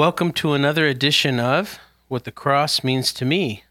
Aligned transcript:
Welcome 0.00 0.32
to 0.32 0.54
another 0.54 0.86
edition 0.86 1.38
of 1.38 1.78
What 2.08 2.24
the 2.24 2.32
Cross 2.32 2.82
Means 2.82 3.12
to 3.12 3.26
Me 3.26 3.64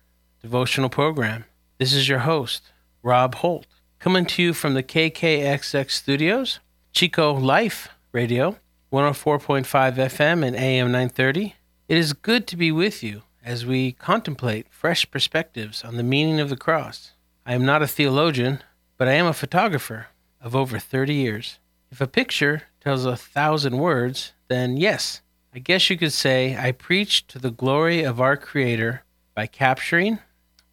devotional 0.44 0.88
program. 0.88 1.46
This 1.80 1.92
is 1.92 2.08
your 2.08 2.20
host, 2.20 2.72
Rob 3.02 3.34
Holt, 3.34 3.66
coming 3.98 4.28
to 4.28 4.44
you 4.44 4.54
from 4.54 4.76
the 4.76 4.84
KKXX 4.84 5.90
studios, 5.90 6.60
Chico 6.94 7.34
Life 7.34 7.90
Radio, 8.12 8.58
104.5 8.94 9.66
FM 9.96 10.46
and 10.46 10.56
AM 10.56 10.92
930. 10.92 11.56
It 11.88 11.98
is 11.98 12.14
good 12.14 12.46
to 12.46 12.56
be 12.56 12.72
with 12.72 13.02
you 13.02 13.24
as 13.44 13.66
we 13.66 13.94
contemplate 13.94 14.68
fresh 14.70 15.10
perspectives 15.10 15.84
on 15.84 15.98
the 15.98 16.04
meaning 16.04 16.40
of 16.40 16.50
the 16.50 16.56
cross. 16.56 17.14
I 17.44 17.56
am 17.56 17.66
not 17.66 17.82
a 17.82 17.88
theologian, 17.88 18.62
but 18.98 19.08
I 19.08 19.14
am 19.14 19.26
a 19.26 19.34
photographer 19.34 20.10
of 20.40 20.56
over 20.56 20.78
30 20.78 21.12
years. 21.12 21.58
If 21.92 22.00
a 22.00 22.06
picture 22.06 22.68
tells 22.82 23.04
a 23.04 23.18
thousand 23.18 23.80
words, 23.80 24.34
then 24.48 24.78
yes, 24.78 25.22
I 25.52 25.58
guess 25.58 25.90
you 25.90 25.98
could 25.98 26.14
say 26.14 26.56
I 26.56 26.72
preach 26.72 27.26
to 27.28 27.40
the 27.40 27.50
glory 27.50 28.04
of 28.04 28.22
our 28.22 28.38
Creator 28.38 29.04
by 29.34 29.48
capturing, 29.48 30.20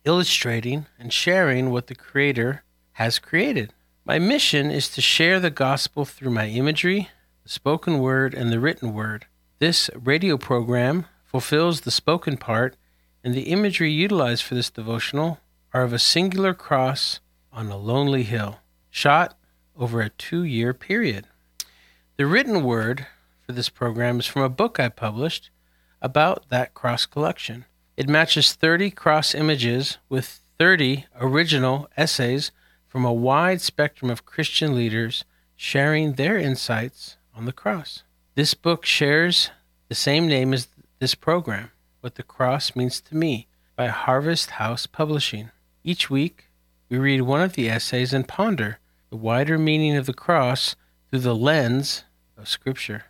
illustrating, 0.04 0.84
and 0.98 1.10
sharing 1.10 1.70
what 1.70 1.86
the 1.86 1.94
Creator 1.94 2.62
has 2.92 3.18
created. 3.18 3.72
My 4.04 4.18
mission 4.18 4.70
is 4.70 4.90
to 4.90 5.00
share 5.00 5.40
the 5.40 5.48
gospel 5.48 6.04
through 6.04 6.32
my 6.32 6.48
imagery, 6.48 7.08
the 7.42 7.48
spoken 7.48 8.00
word, 8.00 8.34
and 8.34 8.52
the 8.52 8.60
written 8.60 8.92
word. 8.92 9.24
This 9.60 9.88
radio 9.94 10.36
program 10.36 11.06
fulfills 11.24 11.80
the 11.80 11.90
spoken 11.90 12.36
part, 12.36 12.76
and 13.24 13.34
the 13.34 13.48
imagery 13.48 13.90
utilized 13.90 14.42
for 14.42 14.54
this 14.54 14.68
devotional 14.68 15.40
are 15.72 15.84
of 15.84 15.94
a 15.94 15.98
singular 15.98 16.52
cross 16.52 17.20
on 17.50 17.68
a 17.68 17.78
lonely 17.78 18.24
hill, 18.24 18.58
shot 18.90 19.38
over 19.74 20.02
a 20.02 20.10
two 20.10 20.42
year 20.42 20.74
period. 20.74 21.26
The 22.18 22.26
written 22.26 22.62
word 22.62 23.06
for 23.46 23.52
this 23.52 23.68
program 23.68 24.18
is 24.18 24.26
from 24.26 24.42
a 24.42 24.48
book 24.48 24.80
I 24.80 24.88
published 24.88 25.50
about 26.02 26.48
that 26.48 26.74
cross 26.74 27.06
collection. 27.06 27.64
It 27.96 28.08
matches 28.08 28.52
30 28.52 28.90
cross 28.90 29.34
images 29.34 29.98
with 30.08 30.40
30 30.58 31.06
original 31.20 31.88
essays 31.96 32.50
from 32.88 33.04
a 33.04 33.12
wide 33.12 33.60
spectrum 33.60 34.10
of 34.10 34.26
Christian 34.26 34.74
leaders 34.74 35.24
sharing 35.54 36.14
their 36.14 36.36
insights 36.36 37.18
on 37.34 37.44
the 37.44 37.52
cross. 37.52 38.02
This 38.34 38.54
book 38.54 38.84
shares 38.84 39.50
the 39.88 39.94
same 39.94 40.26
name 40.26 40.52
as 40.52 40.68
this 40.98 41.14
program, 41.14 41.70
What 42.00 42.16
the 42.16 42.24
Cross 42.24 42.74
Means 42.74 43.00
to 43.02 43.16
Me, 43.16 43.46
by 43.76 43.86
Harvest 43.86 44.50
House 44.50 44.86
Publishing. 44.86 45.50
Each 45.84 46.10
week, 46.10 46.50
we 46.88 46.98
read 46.98 47.22
one 47.22 47.42
of 47.42 47.52
the 47.52 47.68
essays 47.68 48.12
and 48.12 48.26
ponder 48.26 48.80
the 49.10 49.16
wider 49.16 49.56
meaning 49.56 49.96
of 49.96 50.06
the 50.06 50.14
cross 50.14 50.74
through 51.08 51.20
the 51.20 51.34
lens 51.34 52.02
of 52.36 52.48
Scripture. 52.48 53.04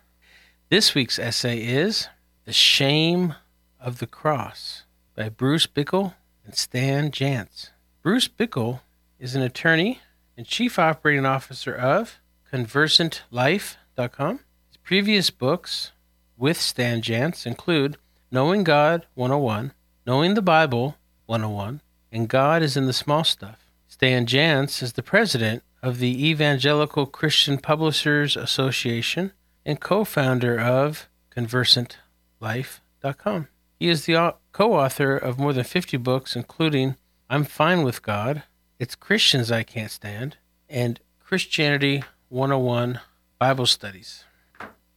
This 0.69 0.93
week's 0.93 1.17
essay 1.17 1.59
is 1.59 2.09
The 2.43 2.51
Shame 2.51 3.35
of 3.79 3.99
the 3.99 4.05
Cross 4.05 4.83
by 5.15 5.29
Bruce 5.29 5.65
Bickle 5.65 6.15
and 6.43 6.55
Stan 6.55 7.09
Jantz. 7.09 7.69
Bruce 8.03 8.27
Bickle 8.27 8.81
is 9.17 9.33
an 9.33 9.41
attorney 9.41 10.01
and 10.35 10.45
chief 10.45 10.77
operating 10.77 11.25
officer 11.25 11.73
of 11.73 12.19
ConversantLife.com. 12.51 14.39
His 14.67 14.77
previous 14.83 15.29
books 15.29 15.93
with 16.35 16.57
Stan 16.57 17.01
Jantz 17.01 17.45
include 17.45 17.95
Knowing 18.29 18.65
God 18.65 19.05
101, 19.13 19.71
Knowing 20.05 20.33
the 20.33 20.41
Bible 20.41 20.97
101, 21.27 21.79
and 22.11 22.27
God 22.27 22.61
is 22.61 22.75
in 22.75 22.87
the 22.87 22.91
Small 22.91 23.23
Stuff. 23.23 23.71
Stan 23.87 24.25
Jantz 24.25 24.83
is 24.83 24.93
the 24.93 25.01
president 25.01 25.63
of 25.81 25.99
the 25.99 26.27
Evangelical 26.27 27.05
Christian 27.05 27.57
Publishers 27.57 28.35
Association 28.35 29.31
and 29.67 29.79
co 29.81 30.05
founder 30.05 30.59
of 30.59 31.07
ConversantLife.com. 31.35 33.47
He 33.77 33.89
is 33.89 34.05
the 34.05 34.33
co 34.53 34.73
author 34.73 35.15
of 35.15 35.37
more 35.37 35.53
than 35.53 35.65
50 35.65 35.97
books, 35.97 36.35
including 36.35 36.95
I'm 37.29 37.43
Fine 37.43 37.83
with 37.83 38.01
God, 38.01 38.41
It's 38.79 38.95
Christians 38.95 39.51
I 39.51 39.63
Can't 39.63 39.91
Stand, 39.91 40.37
and 40.69 41.01
Christianity 41.19 42.05
101 42.29 43.01
Bible 43.37 43.65
Studies. 43.65 44.23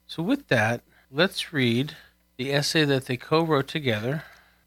So, 0.06 0.22
with 0.22 0.47
that, 0.48 0.82
let's 1.10 1.53
read 1.53 1.97
the 2.36 2.54
essay 2.54 2.84
that 2.84 3.06
they 3.06 3.16
co 3.16 3.42
wrote 3.42 3.66
together 3.66 4.22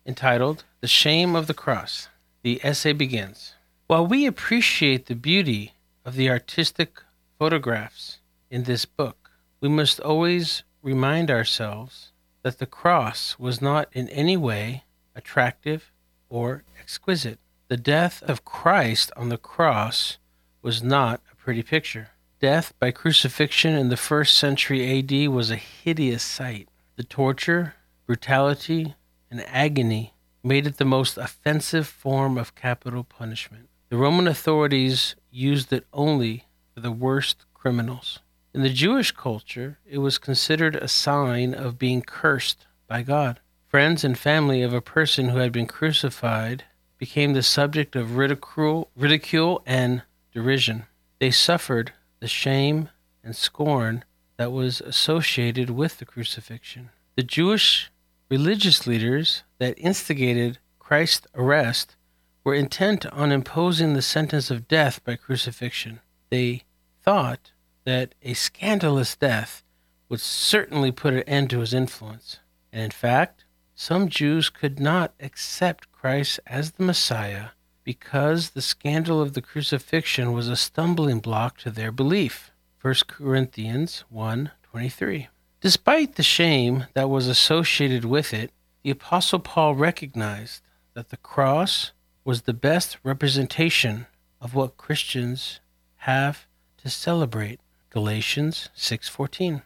entitled 0.05 0.65
The 0.81 0.87
Shame 0.87 1.33
of 1.35 1.47
the 1.47 1.53
Cross. 1.53 2.09
The 2.43 2.59
essay 2.61 2.91
begins 2.91 3.55
While 3.87 4.05
we 4.05 4.25
appreciate 4.25 5.05
the 5.05 5.15
beauty 5.15 5.71
of 6.03 6.15
the 6.15 6.29
artistic 6.29 7.01
photographs 7.39 8.19
in 8.51 8.63
this 8.63 8.85
book, 8.85 9.22
we 9.63 9.69
must 9.69 10.01
always 10.01 10.63
remind 10.81 11.31
ourselves 11.31 12.11
that 12.41 12.59
the 12.59 12.65
cross 12.65 13.39
was 13.39 13.61
not 13.61 13.87
in 13.93 14.09
any 14.09 14.35
way 14.35 14.83
attractive 15.15 15.89
or 16.27 16.65
exquisite. 16.77 17.39
The 17.69 17.77
death 17.77 18.21
of 18.23 18.43
Christ 18.43 19.09
on 19.15 19.29
the 19.29 19.37
cross 19.37 20.17
was 20.61 20.83
not 20.83 21.21
a 21.31 21.35
pretty 21.37 21.63
picture. 21.63 22.09
Death 22.41 22.73
by 22.77 22.91
crucifixion 22.91 23.73
in 23.73 23.87
the 23.87 23.95
first 23.95 24.37
century 24.37 24.99
AD 24.99 25.29
was 25.29 25.49
a 25.49 25.55
hideous 25.55 26.23
sight. 26.23 26.67
The 26.97 27.05
torture, 27.05 27.75
brutality, 28.05 28.95
and 29.31 29.45
agony 29.47 30.13
made 30.43 30.67
it 30.67 30.75
the 30.75 30.83
most 30.83 31.17
offensive 31.17 31.87
form 31.87 32.37
of 32.37 32.53
capital 32.53 33.05
punishment. 33.05 33.69
The 33.87 33.95
Roman 33.95 34.27
authorities 34.27 35.15
used 35.31 35.71
it 35.71 35.85
only 35.93 36.47
for 36.73 36.81
the 36.81 36.91
worst 36.91 37.45
criminals. 37.53 38.19
In 38.53 38.61
the 38.61 38.69
Jewish 38.69 39.11
culture, 39.11 39.79
it 39.83 39.97
was 39.97 40.19
considered 40.19 40.75
a 40.75 40.87
sign 40.87 41.55
of 41.55 41.79
being 41.79 42.03
cursed 42.03 42.67
by 42.87 43.01
God. 43.01 43.39
Friends 43.67 44.03
and 44.03 44.15
family 44.15 44.61
of 44.61 44.73
a 44.73 44.81
person 44.81 45.29
who 45.29 45.37
had 45.39 45.51
been 45.51 45.65
crucified 45.65 46.63
became 46.99 47.33
the 47.33 47.41
subject 47.41 47.95
of 47.95 48.15
ridicule, 48.15 48.91
ridicule 48.95 49.63
and 49.65 50.03
derision. 50.31 50.85
They 51.17 51.31
suffered 51.31 51.93
the 52.19 52.27
shame 52.27 52.89
and 53.23 53.35
scorn 53.35 54.03
that 54.37 54.51
was 54.51 54.81
associated 54.81 55.71
with 55.71 55.97
the 55.97 56.05
crucifixion. 56.05 56.91
The 57.15 57.23
Jewish 57.23 57.91
religious 58.29 58.85
leaders 58.85 59.41
that 59.57 59.77
instigated 59.79 60.59
Christ's 60.77 61.25
arrest 61.33 61.95
were 62.43 62.53
intent 62.53 63.07
on 63.07 63.31
imposing 63.31 63.93
the 63.93 64.01
sentence 64.03 64.51
of 64.51 64.67
death 64.67 65.03
by 65.03 65.15
crucifixion. 65.15 66.01
They 66.29 66.65
thought 67.01 67.51
that 67.85 68.15
a 68.21 68.33
scandalous 68.33 69.15
death 69.15 69.63
would 70.09 70.21
certainly 70.21 70.91
put 70.91 71.13
an 71.13 71.23
end 71.23 71.49
to 71.49 71.59
his 71.59 71.73
influence. 71.73 72.39
And 72.71 72.83
in 72.83 72.91
fact, 72.91 73.45
some 73.75 74.09
Jews 74.09 74.49
could 74.49 74.79
not 74.79 75.13
accept 75.19 75.91
Christ 75.91 76.39
as 76.45 76.71
the 76.71 76.83
Messiah 76.83 77.49
because 77.83 78.51
the 78.51 78.61
scandal 78.61 79.21
of 79.21 79.33
the 79.33 79.41
crucifixion 79.41 80.31
was 80.31 80.47
a 80.47 80.55
stumbling 80.55 81.19
block 81.19 81.57
to 81.59 81.71
their 81.71 81.91
belief. 81.91 82.51
1 82.81 83.07
Corinthians 83.07 84.03
1:23. 84.09 85.27
Despite 85.61 86.15
the 86.15 86.23
shame 86.23 86.85
that 86.93 87.09
was 87.09 87.27
associated 87.27 88.05
with 88.05 88.33
it, 88.33 88.51
the 88.83 88.91
apostle 88.91 89.39
Paul 89.39 89.75
recognized 89.75 90.61
that 90.93 91.09
the 91.09 91.17
cross 91.17 91.91
was 92.23 92.41
the 92.41 92.53
best 92.53 92.97
representation 93.03 94.07
of 94.39 94.53
what 94.53 94.77
Christians 94.77 95.59
have 95.97 96.47
to 96.77 96.89
celebrate. 96.89 97.59
Galatians 97.93 98.69
6:14. 98.75 99.61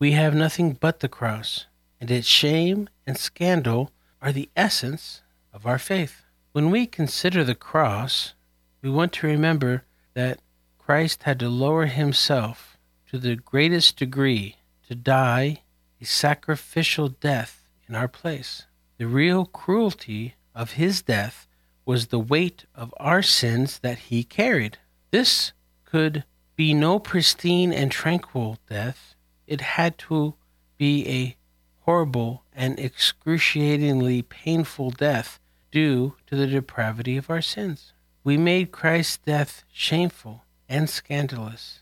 We 0.00 0.10
have 0.10 0.34
nothing 0.34 0.72
but 0.72 0.98
the 0.98 1.08
cross, 1.08 1.66
and 2.00 2.10
its 2.10 2.26
shame 2.26 2.88
and 3.06 3.16
scandal 3.16 3.92
are 4.20 4.32
the 4.32 4.50
essence 4.56 5.22
of 5.52 5.64
our 5.64 5.78
faith. 5.78 6.24
When 6.50 6.72
we 6.72 6.84
consider 6.86 7.44
the 7.44 7.54
cross, 7.54 8.34
we 8.82 8.90
want 8.90 9.12
to 9.12 9.28
remember 9.28 9.84
that 10.14 10.40
Christ 10.78 11.22
had 11.22 11.38
to 11.38 11.48
lower 11.48 11.86
himself 11.86 12.76
to 13.06 13.18
the 13.18 13.36
greatest 13.36 13.98
degree 13.98 14.56
to 14.88 14.96
die 14.96 15.62
a 16.00 16.04
sacrificial 16.04 17.08
death 17.08 17.68
in 17.86 17.94
our 17.94 18.08
place. 18.08 18.66
The 18.98 19.06
real 19.06 19.46
cruelty 19.46 20.34
of 20.56 20.72
his 20.72 21.02
death 21.02 21.46
was 21.84 22.08
the 22.08 22.18
weight 22.18 22.64
of 22.74 22.92
our 22.96 23.22
sins 23.22 23.78
that 23.78 24.10
he 24.10 24.24
carried. 24.24 24.78
This 25.12 25.52
could 25.84 26.24
be 26.56 26.74
no 26.74 26.98
pristine 26.98 27.72
and 27.72 27.90
tranquil 27.90 28.58
death. 28.68 29.14
It 29.46 29.60
had 29.60 29.98
to 29.98 30.34
be 30.76 31.08
a 31.08 31.36
horrible 31.80 32.44
and 32.52 32.78
excruciatingly 32.78 34.22
painful 34.22 34.90
death 34.90 35.38
due 35.70 36.16
to 36.26 36.36
the 36.36 36.46
depravity 36.46 37.16
of 37.16 37.28
our 37.28 37.42
sins. 37.42 37.92
We 38.22 38.36
made 38.36 38.72
Christ's 38.72 39.18
death 39.18 39.64
shameful 39.72 40.44
and 40.68 40.88
scandalous, 40.88 41.80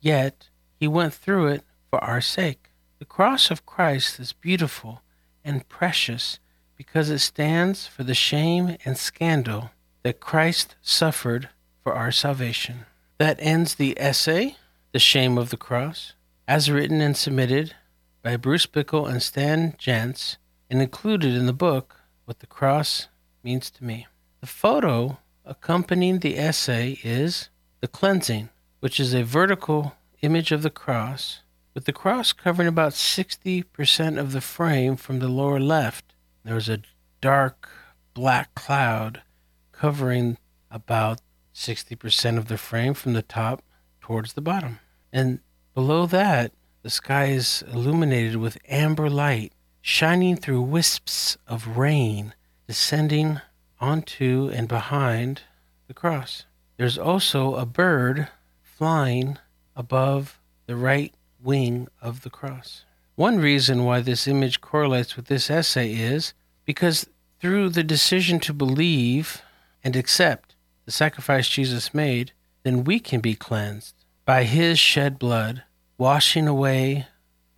yet 0.00 0.48
he 0.80 0.88
went 0.88 1.14
through 1.14 1.48
it 1.48 1.62
for 1.90 2.02
our 2.02 2.20
sake. 2.20 2.70
The 2.98 3.04
cross 3.04 3.50
of 3.50 3.66
Christ 3.66 4.18
is 4.18 4.32
beautiful 4.32 5.02
and 5.44 5.68
precious 5.68 6.40
because 6.76 7.10
it 7.10 7.20
stands 7.20 7.86
for 7.86 8.02
the 8.02 8.14
shame 8.14 8.76
and 8.84 8.96
scandal 8.96 9.70
that 10.02 10.20
Christ 10.20 10.74
suffered 10.82 11.50
for 11.82 11.94
our 11.94 12.10
salvation. 12.10 12.86
That 13.18 13.38
ends 13.38 13.76
the 13.76 13.94
essay, 13.96 14.56
The 14.90 14.98
Shame 14.98 15.38
of 15.38 15.50
the 15.50 15.56
Cross, 15.56 16.14
as 16.48 16.68
written 16.68 17.00
and 17.00 17.16
submitted 17.16 17.76
by 18.24 18.36
Bruce 18.36 18.66
Bickle 18.66 19.08
and 19.08 19.22
Stan 19.22 19.76
Jantz 19.78 20.36
and 20.68 20.82
included 20.82 21.32
in 21.32 21.46
the 21.46 21.52
book 21.52 21.94
What 22.24 22.40
the 22.40 22.48
Cross 22.48 23.06
Means 23.44 23.70
to 23.70 23.84
Me. 23.84 24.08
The 24.40 24.48
photo 24.48 25.18
accompanying 25.44 26.18
the 26.18 26.36
essay 26.36 26.98
is 27.04 27.50
The 27.80 27.86
Cleansing, 27.86 28.48
which 28.80 28.98
is 28.98 29.14
a 29.14 29.22
vertical 29.22 29.94
image 30.22 30.50
of 30.50 30.62
the 30.62 30.70
cross, 30.70 31.42
with 31.72 31.84
the 31.84 31.92
cross 31.92 32.32
covering 32.32 32.66
about 32.66 32.94
60% 32.94 34.18
of 34.18 34.32
the 34.32 34.40
frame 34.40 34.96
from 34.96 35.20
the 35.20 35.28
lower 35.28 35.60
left. 35.60 36.14
There's 36.42 36.68
a 36.68 36.80
dark 37.20 37.68
black 38.12 38.56
cloud 38.56 39.22
covering 39.70 40.36
about 40.68 41.20
60% 41.54 42.38
of 42.38 42.48
the 42.48 42.58
frame 42.58 42.94
from 42.94 43.12
the 43.12 43.22
top 43.22 43.62
towards 44.00 44.32
the 44.32 44.40
bottom. 44.40 44.80
And 45.12 45.40
below 45.74 46.06
that, 46.06 46.52
the 46.82 46.90
sky 46.90 47.26
is 47.26 47.64
illuminated 47.72 48.36
with 48.36 48.58
amber 48.68 49.08
light 49.08 49.52
shining 49.80 50.36
through 50.36 50.62
wisps 50.62 51.36
of 51.46 51.76
rain 51.76 52.34
descending 52.66 53.40
onto 53.80 54.50
and 54.52 54.66
behind 54.66 55.42
the 55.86 55.94
cross. 55.94 56.44
There's 56.76 56.98
also 56.98 57.54
a 57.54 57.66
bird 57.66 58.28
flying 58.62 59.38
above 59.76 60.40
the 60.66 60.76
right 60.76 61.14
wing 61.42 61.88
of 62.00 62.22
the 62.22 62.30
cross. 62.30 62.84
One 63.16 63.38
reason 63.38 63.84
why 63.84 64.00
this 64.00 64.26
image 64.26 64.60
correlates 64.60 65.16
with 65.16 65.26
this 65.26 65.50
essay 65.50 65.92
is 65.94 66.34
because 66.64 67.06
through 67.40 67.68
the 67.68 67.84
decision 67.84 68.40
to 68.40 68.52
believe 68.52 69.42
and 69.84 69.94
accept 69.94 70.53
the 70.84 70.92
sacrifice 70.92 71.48
Jesus 71.48 71.94
made, 71.94 72.32
then 72.62 72.84
we 72.84 72.98
can 73.00 73.20
be 73.20 73.34
cleansed 73.34 73.94
by 74.24 74.44
his 74.44 74.78
shed 74.78 75.18
blood, 75.18 75.62
washing 75.98 76.48
away 76.48 77.06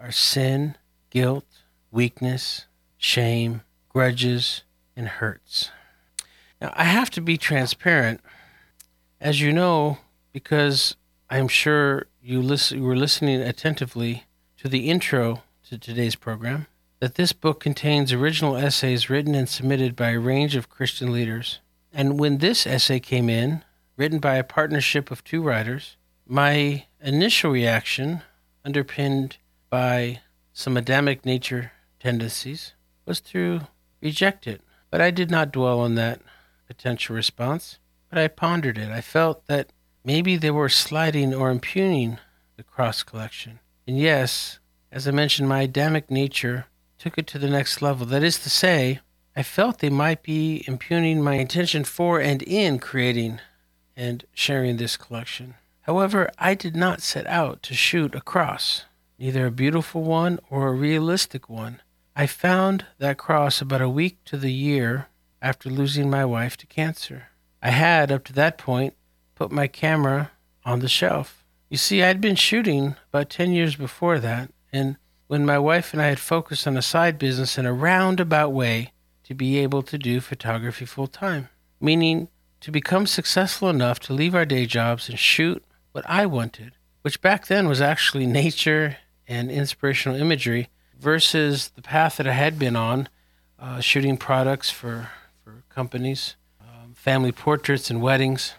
our 0.00 0.12
sin, 0.12 0.76
guilt, 1.11 1.46
weakness, 1.90 2.67
shame, 2.99 3.62
grudges, 3.88 4.62
and 4.94 5.08
hurts. 5.08 5.70
Now, 6.61 6.73
I 6.75 6.84
have 6.84 7.11
to 7.11 7.20
be 7.20 7.37
transparent, 7.37 8.20
as 9.20 9.40
you 9.40 9.52
know, 9.52 9.99
because 10.32 10.96
I'm 11.31 11.49
sure 11.49 12.06
you, 12.23 12.40
listen, 12.43 12.78
you 12.78 12.84
were 12.84 12.96
listening 12.96 13.40
attentively 13.40 14.25
to 14.58 14.69
the 14.69 14.88
intro 14.88 15.43
to 15.69 15.78
today's 15.78 16.14
program, 16.14 16.67
that 17.00 17.17
this 17.17 17.32
book 17.32 17.61
contains 17.61 18.12
original 18.12 18.56
essays 18.56 19.11
written 19.11 19.34
and 19.34 19.49
submitted 19.49 19.96
by 19.96 20.11
a 20.11 20.19
range 20.19 20.56
of 20.56 20.70
Christian 20.70 21.12
leaders. 21.12 21.61
And 21.96 22.20
when 22.20 22.38
this 22.38 22.66
essay 22.66 23.00
came 23.00 23.31
in, 23.31 23.64
written 23.96 24.19
by 24.19 24.34
a 24.34 24.44
partnership 24.44 25.10
of 25.10 25.25
two 25.25 25.40
writers, 25.40 25.96
my 26.26 26.84
initial 27.00 27.50
reaction, 27.50 28.20
underpinned 28.66 29.38
by 29.70 30.20
some 30.52 30.76
Adamic 30.76 31.25
nature 31.25 31.72
tendencies 31.98 32.75
was 33.06 33.22
to 33.22 33.60
reject 34.02 34.46
it. 34.46 34.60
But 34.90 35.00
I 35.00 35.10
did 35.10 35.31
not 35.31 35.52
dwell 35.52 35.81
on 35.81 35.94
that 35.94 36.20
potential 36.66 37.16
response, 37.16 37.78
but 38.10 38.19
I 38.19 38.28
pondered 38.28 38.76
it. 38.76 38.90
I 38.90 39.00
felt 39.00 39.46
that 39.46 39.70
maybe 40.04 40.37
they 40.37 40.50
were 40.50 40.69
slighting 40.69 41.32
or 41.32 41.50
impugning 41.50 42.19
the 42.58 42.62
cross 42.62 43.02
collection. 43.02 43.60
And 43.87 43.99
yes, 43.99 44.58
as 44.92 45.08
I 45.08 45.12
mentioned, 45.12 45.49
my 45.49 45.62
Adamic 45.62 46.10
nature 46.10 46.66
took 46.99 47.16
it 47.16 47.26
to 47.28 47.38
the 47.38 47.49
next 47.49 47.81
level. 47.81 48.04
That 48.04 48.22
is 48.22 48.38
to 48.40 48.50
say, 48.50 49.00
I 49.38 49.42
felt 49.42 49.80
they 49.80 49.90
might 49.90 50.22
be 50.22 50.64
impugning 50.66 51.22
my 51.22 51.34
intention 51.34 51.84
for 51.84 52.18
and 52.18 52.42
in 52.42 52.78
creating 52.78 53.40
and 53.94 54.24
sharing 54.32 54.78
this 54.78 54.96
collection. 54.96 55.56
However, 55.82 56.30
I 56.38 56.54
did 56.54 56.74
not 56.74 57.02
set 57.02 57.26
out 57.26 57.62
to 57.64 57.74
shoot 57.74 58.14
a 58.14 58.22
cross, 58.22 58.86
neither 59.18 59.44
a 59.44 59.50
beautiful 59.50 60.02
one 60.02 60.38
or 60.48 60.68
a 60.68 60.72
realistic 60.72 61.50
one. 61.50 61.82
I 62.16 62.26
found 62.26 62.86
that 62.96 63.18
cross 63.18 63.60
about 63.60 63.82
a 63.82 63.90
week 63.90 64.24
to 64.24 64.38
the 64.38 64.52
year 64.52 65.08
after 65.42 65.68
losing 65.68 66.08
my 66.08 66.24
wife 66.24 66.56
to 66.56 66.66
cancer. 66.66 67.24
I 67.62 67.70
had, 67.70 68.10
up 68.10 68.24
to 68.24 68.32
that 68.32 68.56
point, 68.56 68.94
put 69.34 69.52
my 69.52 69.66
camera 69.66 70.30
on 70.64 70.80
the 70.80 70.88
shelf. 70.88 71.44
You 71.68 71.76
see, 71.76 72.02
I'd 72.02 72.22
been 72.22 72.36
shooting 72.36 72.96
about 73.12 73.28
10 73.28 73.52
years 73.52 73.76
before 73.76 74.18
that, 74.18 74.50
and 74.72 74.96
when 75.26 75.44
my 75.44 75.58
wife 75.58 75.92
and 75.92 76.00
I 76.00 76.06
had 76.06 76.20
focused 76.20 76.66
on 76.66 76.78
a 76.78 76.82
side 76.82 77.18
business 77.18 77.58
in 77.58 77.66
a 77.66 77.72
roundabout 77.74 78.50
way 78.50 78.92
to 79.26 79.34
be 79.34 79.58
able 79.58 79.82
to 79.82 79.99
do 79.99 80.20
photography 80.20 80.84
full 80.84 81.08
time, 81.08 81.49
meaning 81.81 82.28
to 82.61 82.70
become 82.70 83.06
successful 83.06 83.69
enough 83.69 83.99
to 84.00 84.12
leave 84.12 84.34
our 84.34 84.44
day 84.44 84.67
jobs 84.67 85.08
and 85.08 85.19
shoot 85.19 85.64
what 85.93 86.05
I 86.08 86.26
wanted, 86.26 86.73
which 87.02 87.20
back 87.20 87.46
then 87.46 87.69
was 87.69 87.81
actually 87.81 88.26
nature 88.26 88.99
and 89.26 89.50
inspirational 89.50 90.20
imagery 90.20 90.69
versus 90.99 91.69
the 91.75 91.82
path 91.82 92.17
that 92.17 92.26
I 92.26 92.32
had 92.32 92.58
been 92.58 92.76
on, 92.76 93.08
uh, 93.58 93.81
shooting 93.81 94.17
products 94.17 94.70
for, 94.70 95.11
for 95.43 95.64
companies, 95.69 96.37
um, 96.61 96.94
family 96.94 97.32
portraits, 97.32 97.90
and 97.90 98.00
weddings. 98.00 98.55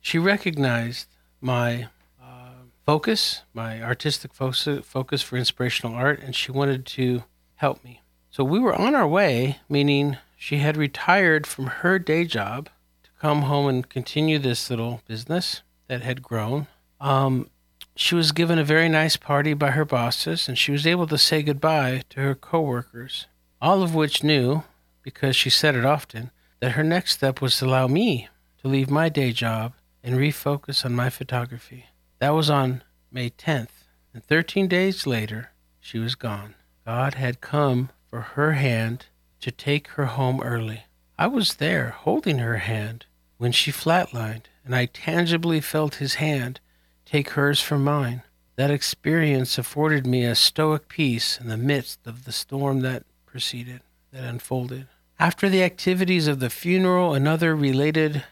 She 0.00 0.18
recognized 0.18 1.08
my 1.40 1.88
uh, 2.22 2.64
focus, 2.86 3.42
my 3.52 3.82
artistic 3.82 4.32
focus, 4.32 4.86
focus 4.86 5.22
for 5.22 5.36
inspirational 5.36 5.94
art, 5.94 6.20
and 6.20 6.34
she 6.34 6.50
wanted 6.50 6.86
to 6.86 7.24
help 7.56 7.84
me. 7.84 8.01
So 8.32 8.44
we 8.44 8.58
were 8.58 8.74
on 8.74 8.94
our 8.94 9.06
way, 9.06 9.58
meaning 9.68 10.16
she 10.38 10.56
had 10.56 10.78
retired 10.78 11.46
from 11.46 11.66
her 11.66 11.98
day 11.98 12.24
job 12.24 12.70
to 13.04 13.10
come 13.20 13.42
home 13.42 13.66
and 13.68 13.86
continue 13.86 14.38
this 14.38 14.70
little 14.70 15.02
business 15.06 15.60
that 15.88 16.00
had 16.00 16.22
grown. 16.22 16.66
Um, 16.98 17.50
she 17.94 18.14
was 18.14 18.32
given 18.32 18.58
a 18.58 18.64
very 18.64 18.88
nice 18.88 19.18
party 19.18 19.52
by 19.52 19.72
her 19.72 19.84
bosses, 19.84 20.48
and 20.48 20.56
she 20.56 20.72
was 20.72 20.86
able 20.86 21.06
to 21.08 21.18
say 21.18 21.42
goodbye 21.42 22.04
to 22.08 22.20
her 22.20 22.34
coworkers, 22.34 23.26
all 23.60 23.82
of 23.82 23.94
which 23.94 24.24
knew, 24.24 24.62
because 25.02 25.36
she 25.36 25.50
said 25.50 25.74
it 25.74 25.84
often, 25.84 26.30
that 26.60 26.72
her 26.72 26.82
next 26.82 27.12
step 27.12 27.42
was 27.42 27.58
to 27.58 27.66
allow 27.66 27.86
me 27.86 28.30
to 28.62 28.68
leave 28.68 28.88
my 28.88 29.10
day 29.10 29.32
job 29.32 29.74
and 30.02 30.14
refocus 30.14 30.86
on 30.86 30.94
my 30.94 31.10
photography. 31.10 31.84
That 32.18 32.30
was 32.30 32.48
on 32.48 32.82
May 33.10 33.28
10th, 33.28 33.84
and 34.14 34.24
13 34.24 34.68
days 34.68 35.06
later, 35.06 35.50
she 35.80 35.98
was 35.98 36.14
gone. 36.14 36.54
God 36.86 37.12
had 37.12 37.42
come 37.42 37.90
for 38.12 38.20
her 38.20 38.52
hand 38.52 39.06
to 39.40 39.50
take 39.50 39.88
her 39.88 40.04
home 40.04 40.38
early. 40.42 40.84
I 41.18 41.26
was 41.28 41.54
there 41.54 41.96
holding 41.98 42.40
her 42.40 42.58
hand 42.58 43.06
when 43.38 43.52
she 43.52 43.72
flatlined, 43.72 44.42
and 44.66 44.74
I 44.74 44.84
tangibly 44.84 45.62
felt 45.62 45.94
his 45.94 46.16
hand 46.16 46.60
take 47.06 47.30
hers 47.30 47.62
from 47.62 47.82
mine. 47.82 48.20
That 48.56 48.70
experience 48.70 49.56
afforded 49.56 50.06
me 50.06 50.26
a 50.26 50.34
stoic 50.34 50.88
peace 50.88 51.40
in 51.40 51.48
the 51.48 51.56
midst 51.56 52.06
of 52.06 52.26
the 52.26 52.32
storm 52.32 52.80
that 52.80 53.04
proceeded, 53.24 53.80
that 54.12 54.24
unfolded. 54.24 54.88
After 55.18 55.48
the 55.48 55.62
activities 55.62 56.28
of 56.28 56.38
the 56.38 56.50
funeral 56.50 57.14
and 57.14 57.26
other 57.26 57.56
related 57.56 58.24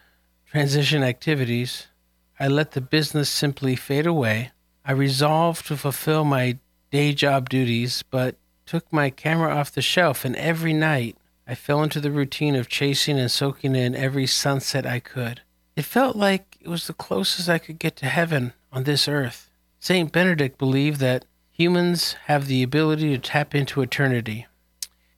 transition 0.45 1.01
activities, 1.01 1.87
I 2.39 2.47
let 2.49 2.73
the 2.73 2.81
business 2.81 3.31
simply 3.31 3.75
fade 3.75 4.05
away. 4.05 4.51
I 4.85 4.91
resolved 4.91 5.65
to 5.67 5.75
fulfill 5.75 6.23
my 6.23 6.59
day 6.91 7.13
job 7.13 7.49
duties, 7.49 8.03
but 8.11 8.35
took 8.71 8.93
my 8.93 9.09
camera 9.09 9.53
off 9.53 9.69
the 9.69 9.81
shelf, 9.81 10.23
and 10.23 10.33
every 10.37 10.71
night 10.71 11.17
I 11.45 11.55
fell 11.55 11.83
into 11.83 11.99
the 11.99 12.09
routine 12.09 12.55
of 12.55 12.69
chasing 12.69 13.19
and 13.19 13.29
soaking 13.29 13.75
in 13.75 13.93
every 13.93 14.25
sunset 14.25 14.85
I 14.85 15.01
could. 15.01 15.41
It 15.75 15.83
felt 15.83 16.15
like 16.15 16.55
it 16.61 16.69
was 16.69 16.87
the 16.87 16.93
closest 16.93 17.49
I 17.49 17.57
could 17.57 17.79
get 17.79 17.97
to 17.97 18.05
heaven 18.05 18.53
on 18.71 18.85
this 18.85 19.09
earth. 19.09 19.49
St. 19.81 20.09
Benedict 20.09 20.57
believed 20.57 21.01
that 21.01 21.25
humans 21.51 22.13
have 22.27 22.47
the 22.47 22.63
ability 22.63 23.09
to 23.09 23.17
tap 23.17 23.53
into 23.53 23.81
eternity. 23.81 24.47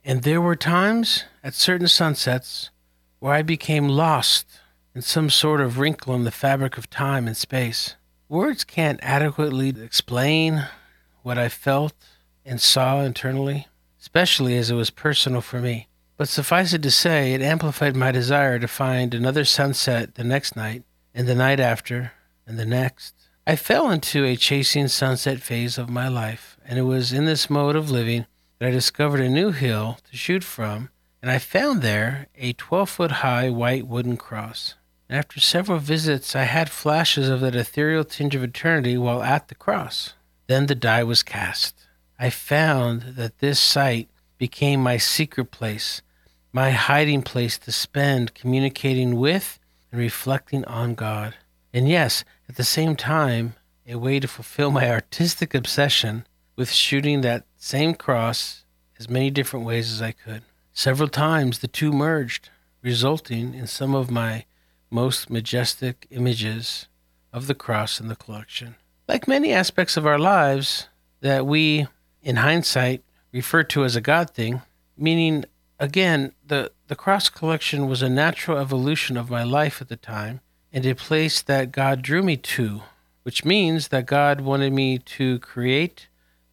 And 0.04 0.24
there 0.24 0.42
were 0.42 0.56
times 0.56 1.26
at 1.44 1.54
certain 1.54 1.88
sunsets 1.88 2.72
where 3.20 3.34
I 3.34 3.44
became 3.44 3.88
lost 3.88 4.48
in 4.96 5.04
some 5.04 5.30
sort 5.30 5.62
of 5.62 5.78
wrinkle 5.78 6.16
in 6.16 6.24
the 6.24 6.32
fabric 6.32 6.80
of 6.80 6.90
time 6.90 7.28
and 7.28 7.38
space. 7.38 7.98
Words 8.30 8.64
can't 8.64 9.00
adequately 9.04 9.70
explain 9.70 10.66
what 11.22 11.38
I 11.38 11.50
felt 11.50 11.94
and 12.46 12.60
saw 12.60 13.02
internally, 13.02 13.68
especially 14.00 14.58
as 14.58 14.70
it 14.70 14.76
was 14.76 14.90
personal 14.90 15.42
for 15.42 15.60
me. 15.60 15.88
But 16.18 16.30
suffice 16.30 16.74
it 16.74 16.84
to 16.84 16.92
say, 16.92 17.34
it 17.34 17.42
amplified 17.42 17.96
my 17.96 18.12
desire 18.12 18.60
to 18.60 18.68
find 18.68 19.14
another 19.14 19.46
sunset 19.46 20.16
the 20.16 20.24
next 20.24 20.56
night, 20.56 20.84
and 21.14 21.28
the 21.28 21.36
night 21.36 21.60
after, 21.60 22.14
and 22.46 22.60
the 22.60 22.66
next. 22.66 23.16
I 23.46 23.56
fell 23.56 23.90
into 23.90 24.24
a 24.24 24.36
chasing 24.36 24.88
sunset 24.88 25.42
phase 25.42 25.78
of 25.78 25.90
my 25.90 26.08
life, 26.08 26.58
and 26.66 26.80
it 26.80 26.84
was 26.84 27.12
in 27.12 27.26
this 27.26 27.50
mode 27.50 27.76
of 27.76 27.92
living 27.92 28.26
that 28.60 28.68
I 28.68 28.72
discovered 28.72 29.20
a 29.20 29.30
new 29.30 29.52
hill 29.52 29.98
to 30.10 30.18
shoot 30.18 30.44
from, 30.44 30.90
and 31.22 31.30
I 31.32 31.40
found 31.40 31.82
there 31.82 32.28
a 32.36 32.54
12 32.54 32.90
foot 32.90 33.12
high 33.12 33.50
white 33.50 33.88
wooden 33.88 34.18
cross. 34.18 34.76
And 35.10 35.18
after 35.18 35.40
several 35.40 35.80
visits, 35.80 36.36
I 36.36 36.44
had 36.44 36.70
flashes 36.70 37.28
of 37.28 37.42
that 37.42 37.56
ethereal 37.56 38.04
tinge 38.04 38.36
of 38.36 38.44
eternity 38.44 38.98
while 38.98 39.22
at 39.22 39.48
the 39.48 39.56
cross. 39.56 40.14
Then 40.48 40.68
the 40.68 40.76
die 40.76 41.04
was 41.04 41.24
cast. 41.24 41.88
I 42.24 42.30
found 42.30 43.02
that 43.18 43.40
this 43.40 43.60
site 43.60 44.08
became 44.38 44.80
my 44.80 44.96
secret 44.96 45.52
place, 45.52 46.02
my 46.54 46.72
hiding 46.72 47.22
place 47.22 47.58
to 47.58 47.72
spend 47.74 48.34
communicating 48.34 49.18
with 49.18 49.60
and 49.92 50.00
reflecting 50.00 50.64
on 50.64 50.96
God. 50.96 51.36
And 51.74 51.90
yes, 51.90 52.24
at 52.48 52.56
the 52.56 52.64
same 52.64 52.96
time, 52.96 53.56
a 53.86 53.96
way 53.96 54.22
to 54.22 54.28
fulfill 54.30 54.72
my 54.72 54.90
artistic 55.00 55.54
obsession 55.54 56.26
with 56.56 56.72
shooting 56.72 57.20
that 57.22 57.44
same 57.58 57.94
cross 57.94 58.64
as 58.98 59.10
many 59.10 59.30
different 59.30 59.66
ways 59.66 59.92
as 59.92 60.02
I 60.02 60.14
could. 60.14 60.44
Several 60.72 61.10
times 61.10 61.60
the 61.60 61.68
two 61.68 61.92
merged, 61.92 62.50
resulting 62.82 63.54
in 63.54 63.68
some 63.68 63.94
of 63.94 64.10
my 64.10 64.46
most 64.90 65.30
majestic 65.30 66.08
images 66.10 66.88
of 67.34 67.48
the 67.48 67.56
cross 67.56 68.00
in 68.00 68.08
the 68.08 68.16
collection. 68.16 68.76
Like 69.10 69.28
many 69.28 69.52
aspects 69.52 69.98
of 69.98 70.08
our 70.08 70.18
lives 70.18 70.88
that 71.20 71.46
we, 71.46 71.88
in 72.24 72.38
hindsight, 72.38 73.04
referred 73.32 73.70
to 73.72 73.84
as 73.84 73.96
a 73.96 74.02
God 74.02 74.30
thing, 74.30 74.62
meaning, 74.98 75.46
again, 75.80 76.34
the, 76.46 76.72
the 76.88 76.96
cross 76.96 77.30
collection 77.30 77.88
was 77.88 78.02
a 78.02 78.10
natural 78.10 78.58
evolution 78.58 79.18
of 79.18 79.30
my 79.30 79.44
life 79.44 79.82
at 79.82 79.90
the 79.90 79.98
time 79.98 80.42
and 80.72 80.86
a 80.86 80.96
place 80.96 81.42
that 81.42 81.72
God 81.72 82.02
drew 82.02 82.24
me 82.24 82.38
to, 82.38 82.82
which 83.24 83.46
means 83.46 83.90
that 83.90 84.06
God 84.06 84.42
wanted 84.42 84.74
me 84.74 84.98
to 84.98 85.40
create 85.40 86.08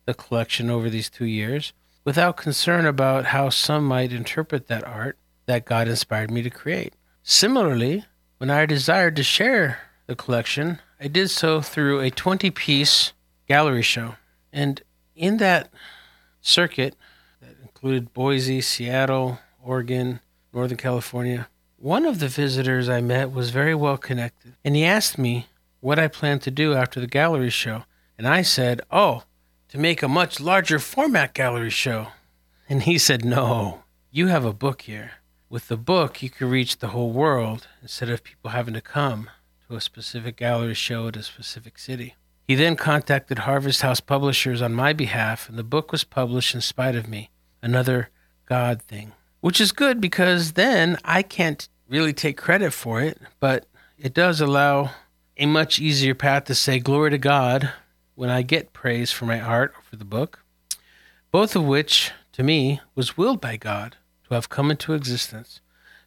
the 0.06 0.14
collection 0.14 0.68
over 0.68 0.90
these 0.90 1.08
two 1.08 1.26
years 1.26 1.72
without 2.04 2.36
concern 2.36 2.86
about 2.86 3.26
how 3.26 3.48
some 3.48 3.84
might 3.84 4.12
interpret 4.12 4.66
that 4.66 4.86
art 4.86 5.16
that 5.46 5.64
God 5.64 5.88
inspired 5.88 6.30
me 6.30 6.42
to 6.42 6.50
create. 6.50 6.94
Similarly, 7.22 8.04
when 8.38 8.50
I 8.50 8.66
desired 8.66 9.16
to 9.16 9.22
share 9.22 9.80
the 10.06 10.16
collection, 10.16 10.80
I 10.98 11.08
did 11.08 11.30
so 11.30 11.60
through 11.60 12.00
a 12.00 12.10
20 12.10 12.50
piece 12.50 13.12
gallery 13.46 13.82
show. 13.82 14.16
And 14.52 14.82
in 15.20 15.36
that 15.36 15.70
circuit, 16.40 16.96
that 17.40 17.56
included 17.62 18.12
Boise, 18.14 18.60
Seattle, 18.62 19.38
Oregon, 19.62 20.20
Northern 20.52 20.78
California, 20.78 21.48
one 21.76 22.06
of 22.06 22.18
the 22.18 22.28
visitors 22.28 22.88
I 22.88 23.00
met 23.00 23.30
was 23.30 23.50
very 23.50 23.74
well 23.74 23.96
connected, 23.96 24.54
and 24.64 24.74
he 24.74 24.84
asked 24.84 25.18
me 25.18 25.46
what 25.80 25.98
I 25.98 26.08
planned 26.08 26.42
to 26.42 26.50
do 26.50 26.74
after 26.74 27.00
the 27.00 27.06
gallery 27.06 27.50
show. 27.50 27.84
And 28.18 28.26
I 28.26 28.42
said, 28.42 28.80
Oh, 28.90 29.24
to 29.68 29.78
make 29.78 30.02
a 30.02 30.08
much 30.08 30.40
larger 30.40 30.78
format 30.78 31.32
gallery 31.32 31.70
show. 31.70 32.08
And 32.68 32.82
he 32.82 32.98
said, 32.98 33.24
No, 33.24 33.84
you 34.10 34.26
have 34.26 34.44
a 34.44 34.52
book 34.52 34.82
here. 34.82 35.12
With 35.48 35.68
the 35.68 35.76
book, 35.76 36.22
you 36.22 36.30
can 36.30 36.50
reach 36.50 36.78
the 36.78 36.88
whole 36.88 37.12
world 37.12 37.66
instead 37.82 38.10
of 38.10 38.24
people 38.24 38.50
having 38.50 38.74
to 38.74 38.80
come 38.80 39.30
to 39.68 39.76
a 39.76 39.80
specific 39.80 40.36
gallery 40.36 40.74
show 40.74 41.08
at 41.08 41.16
a 41.16 41.22
specific 41.22 41.78
city. 41.78 42.14
He 42.50 42.56
then 42.56 42.74
contacted 42.74 43.38
Harvest 43.38 43.82
House 43.82 44.00
Publishers 44.00 44.60
on 44.60 44.72
my 44.72 44.92
behalf, 44.92 45.48
and 45.48 45.56
the 45.56 45.62
book 45.62 45.92
was 45.92 46.02
published 46.02 46.52
in 46.52 46.60
spite 46.60 46.96
of 46.96 47.06
me. 47.06 47.30
Another 47.62 48.10
God 48.44 48.82
thing 48.82 49.12
which 49.40 49.60
is 49.60 49.70
good 49.70 50.00
because 50.00 50.54
then 50.54 50.98
I 51.04 51.22
can't 51.22 51.68
really 51.88 52.12
take 52.12 52.36
credit 52.36 52.72
for 52.72 53.00
it, 53.00 53.20
but 53.38 53.68
it 53.96 54.12
does 54.14 54.40
allow 54.40 54.90
a 55.36 55.46
much 55.46 55.78
easier 55.78 56.12
path 56.12 56.46
to 56.46 56.56
say 56.56 56.80
glory 56.80 57.10
to 57.10 57.18
God 57.18 57.72
when 58.16 58.30
I 58.30 58.42
get 58.42 58.72
praise 58.72 59.12
for 59.12 59.26
my 59.26 59.40
art 59.40 59.72
or 59.76 59.82
for 59.82 59.94
the 59.94 60.04
book, 60.04 60.42
both 61.30 61.54
of 61.54 61.64
which, 61.64 62.10
to 62.32 62.42
me, 62.42 62.80
was 62.96 63.16
willed 63.16 63.40
by 63.40 63.58
God 63.58 63.94
to 64.26 64.34
have 64.34 64.48
come 64.48 64.72
into 64.72 64.94
existence. 64.94 65.60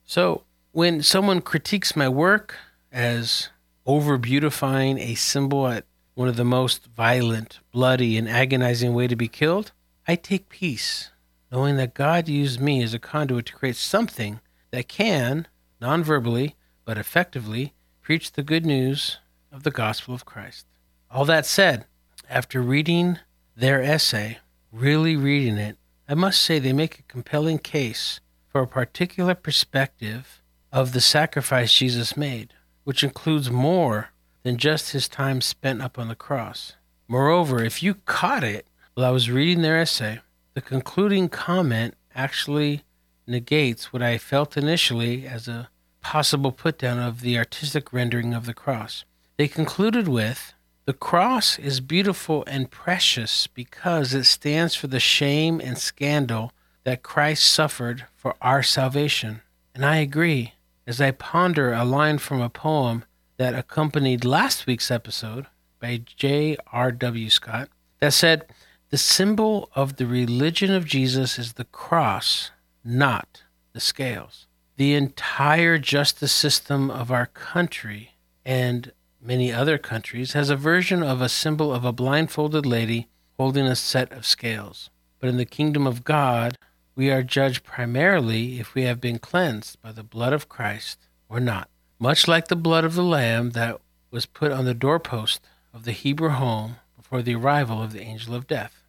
So 0.03 0.43
when 0.73 1.03
someone 1.03 1.39
critiques 1.39 1.95
my 1.95 2.09
work 2.09 2.57
as 2.91 3.47
over 3.85 4.17
beautifying 4.17 4.99
a 4.99 5.15
symbol 5.15 5.69
at 5.69 5.85
one 6.15 6.27
of 6.27 6.35
the 6.35 6.45
most 6.45 6.85
violent, 6.87 7.59
bloody, 7.71 8.17
and 8.17 8.29
agonizing 8.29 8.93
way 8.93 9.07
to 9.07 9.15
be 9.15 9.27
killed, 9.27 9.71
I 10.07 10.15
take 10.15 10.49
peace 10.49 11.11
knowing 11.53 11.77
that 11.77 11.93
God 11.93 12.27
used 12.27 12.59
me 12.59 12.81
as 12.81 12.95
a 12.95 12.99
conduit 12.99 13.45
to 13.45 13.53
create 13.53 13.75
something 13.75 14.39
that 14.71 14.87
can, 14.87 15.47
non 15.79 16.03
verbally, 16.03 16.55
but 16.83 16.97
effectively, 16.97 17.73
preach 18.01 18.31
the 18.31 18.41
good 18.41 18.65
news 18.65 19.19
of 19.51 19.61
the 19.61 19.71
gospel 19.71 20.15
of 20.15 20.25
Christ. 20.25 20.65
All 21.11 21.25
that 21.25 21.45
said, 21.45 21.85
after 22.27 22.59
reading 22.59 23.19
their 23.55 23.83
essay, 23.83 24.39
really 24.71 25.15
reading 25.15 25.57
it, 25.57 25.77
I 26.09 26.15
must 26.15 26.41
say 26.41 26.57
they 26.57 26.73
make 26.73 26.99
a 26.99 27.03
compelling 27.03 27.59
case 27.59 28.19
for 28.47 28.61
a 28.61 28.67
particular 28.67 29.35
perspective 29.35 30.41
of 30.71 30.91
the 30.91 31.01
sacrifice 31.01 31.71
Jesus 31.71 32.17
made, 32.17 32.53
which 32.83 33.03
includes 33.03 33.51
more 33.51 34.09
than 34.43 34.57
just 34.57 34.91
his 34.91 35.07
time 35.07 35.41
spent 35.41 35.81
up 35.81 35.97
on 35.97 36.07
the 36.07 36.15
cross. 36.15 36.73
Moreover, 37.07 37.63
if 37.63 37.81
you 37.81 37.95
caught 38.05 38.43
it 38.43 38.65
while 38.93 39.05
I 39.05 39.11
was 39.11 39.31
reading 39.31 39.61
their 39.61 39.79
essay, 39.79 40.19
the 40.53 40.61
concluding 40.61 41.29
comment 41.29 41.95
actually 42.15 42.83
negates 43.25 43.91
what 43.91 44.01
I 44.01 44.17
felt 44.17 44.57
initially 44.57 45.25
as 45.25 45.47
a 45.47 45.69
possible 46.01 46.51
putdown 46.51 46.99
of 46.99 47.21
the 47.21 47.37
artistic 47.37 47.93
rendering 47.93 48.33
of 48.33 48.45
the 48.45 48.53
cross. 48.53 49.05
They 49.37 49.47
concluded 49.47 50.07
with 50.07 50.53
The 50.85 50.93
cross 50.93 51.57
is 51.57 51.79
beautiful 51.79 52.43
and 52.45 52.69
precious 52.69 53.47
because 53.47 54.13
it 54.13 54.25
stands 54.25 54.75
for 54.75 54.87
the 54.87 54.99
shame 54.99 55.61
and 55.63 55.77
scandal 55.77 56.51
that 56.83 57.03
Christ 57.03 57.45
suffered 57.45 58.05
for 58.15 58.35
our 58.41 58.61
salvation. 58.61 59.41
And 59.73 59.85
I 59.85 59.97
agree 59.97 60.53
as 60.85 60.99
I 60.99 61.11
ponder 61.11 61.71
a 61.73 61.85
line 61.85 62.17
from 62.17 62.41
a 62.41 62.49
poem 62.49 63.05
that 63.37 63.55
accompanied 63.55 64.25
last 64.25 64.65
week's 64.65 64.91
episode 64.91 65.47
by 65.79 66.01
J.R.W. 66.05 67.29
Stott 67.29 67.69
that 67.99 68.13
said, 68.13 68.45
the 68.89 68.97
symbol 68.97 69.69
of 69.75 69.95
the 69.95 70.05
religion 70.05 70.71
of 70.71 70.85
Jesus 70.85 71.39
is 71.39 71.53
the 71.53 71.65
cross, 71.65 72.51
not 72.83 73.43
the 73.73 73.79
scales. 73.79 74.45
The 74.75 74.93
entire 74.93 75.77
justice 75.77 76.31
system 76.31 76.91
of 76.91 77.11
our 77.11 77.27
country 77.27 78.15
and 78.45 78.91
many 79.21 79.51
other 79.51 79.77
countries 79.77 80.33
has 80.33 80.49
a 80.49 80.55
version 80.55 81.01
of 81.01 81.21
a 81.21 81.29
symbol 81.29 81.73
of 81.73 81.85
a 81.85 81.93
blindfolded 81.93 82.65
lady 82.65 83.07
holding 83.37 83.65
a 83.65 83.75
set 83.75 84.11
of 84.11 84.25
scales. 84.25 84.89
But 85.19 85.29
in 85.29 85.37
the 85.37 85.45
kingdom 85.45 85.87
of 85.87 86.03
God, 86.03 86.57
we 86.95 87.09
are 87.09 87.23
judged 87.23 87.63
primarily 87.63 88.59
if 88.59 88.75
we 88.75 88.83
have 88.83 89.01
been 89.01 89.17
cleansed 89.17 89.81
by 89.81 89.91
the 89.91 90.03
blood 90.03 90.33
of 90.33 90.49
Christ 90.49 91.07
or 91.29 91.39
not, 91.39 91.69
much 91.99 92.27
like 92.27 92.47
the 92.47 92.55
blood 92.55 92.83
of 92.83 92.95
the 92.95 93.03
lamb 93.03 93.51
that 93.51 93.79
was 94.11 94.25
put 94.25 94.51
on 94.51 94.65
the 94.65 94.73
doorpost 94.73 95.41
of 95.73 95.85
the 95.85 95.91
Hebrew 95.91 96.29
home 96.29 96.77
before 96.95 97.21
the 97.21 97.35
arrival 97.35 97.81
of 97.81 97.93
the 97.93 98.01
angel 98.01 98.35
of 98.35 98.47
death. 98.47 98.83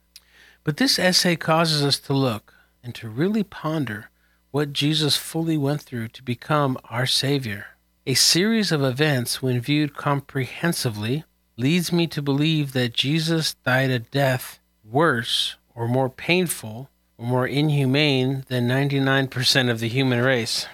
But 0.64 0.76
this 0.78 0.98
essay 0.98 1.36
causes 1.36 1.82
us 1.82 1.98
to 2.00 2.12
look 2.12 2.54
and 2.82 2.94
to 2.96 3.08
really 3.08 3.42
ponder 3.42 4.10
what 4.50 4.72
Jesus 4.72 5.16
fully 5.16 5.56
went 5.56 5.82
through 5.82 6.08
to 6.08 6.22
become 6.22 6.78
our 6.88 7.06
Savior. 7.06 7.66
A 8.06 8.14
series 8.14 8.70
of 8.70 8.82
events, 8.82 9.42
when 9.42 9.60
viewed 9.60 9.96
comprehensively, 9.96 11.24
leads 11.56 11.92
me 11.92 12.06
to 12.08 12.22
believe 12.22 12.72
that 12.72 12.92
Jesus 12.92 13.54
died 13.64 13.90
a 13.90 13.98
death 13.98 14.60
worse 14.84 15.56
or 15.74 15.88
more 15.88 16.08
painful 16.10 16.90
or 17.16 17.26
more 17.26 17.46
inhumane 17.46 18.44
than 18.48 18.68
99% 18.68 19.70
of 19.70 19.80
the 19.80 19.88
human 19.88 20.20
race. 20.20 20.66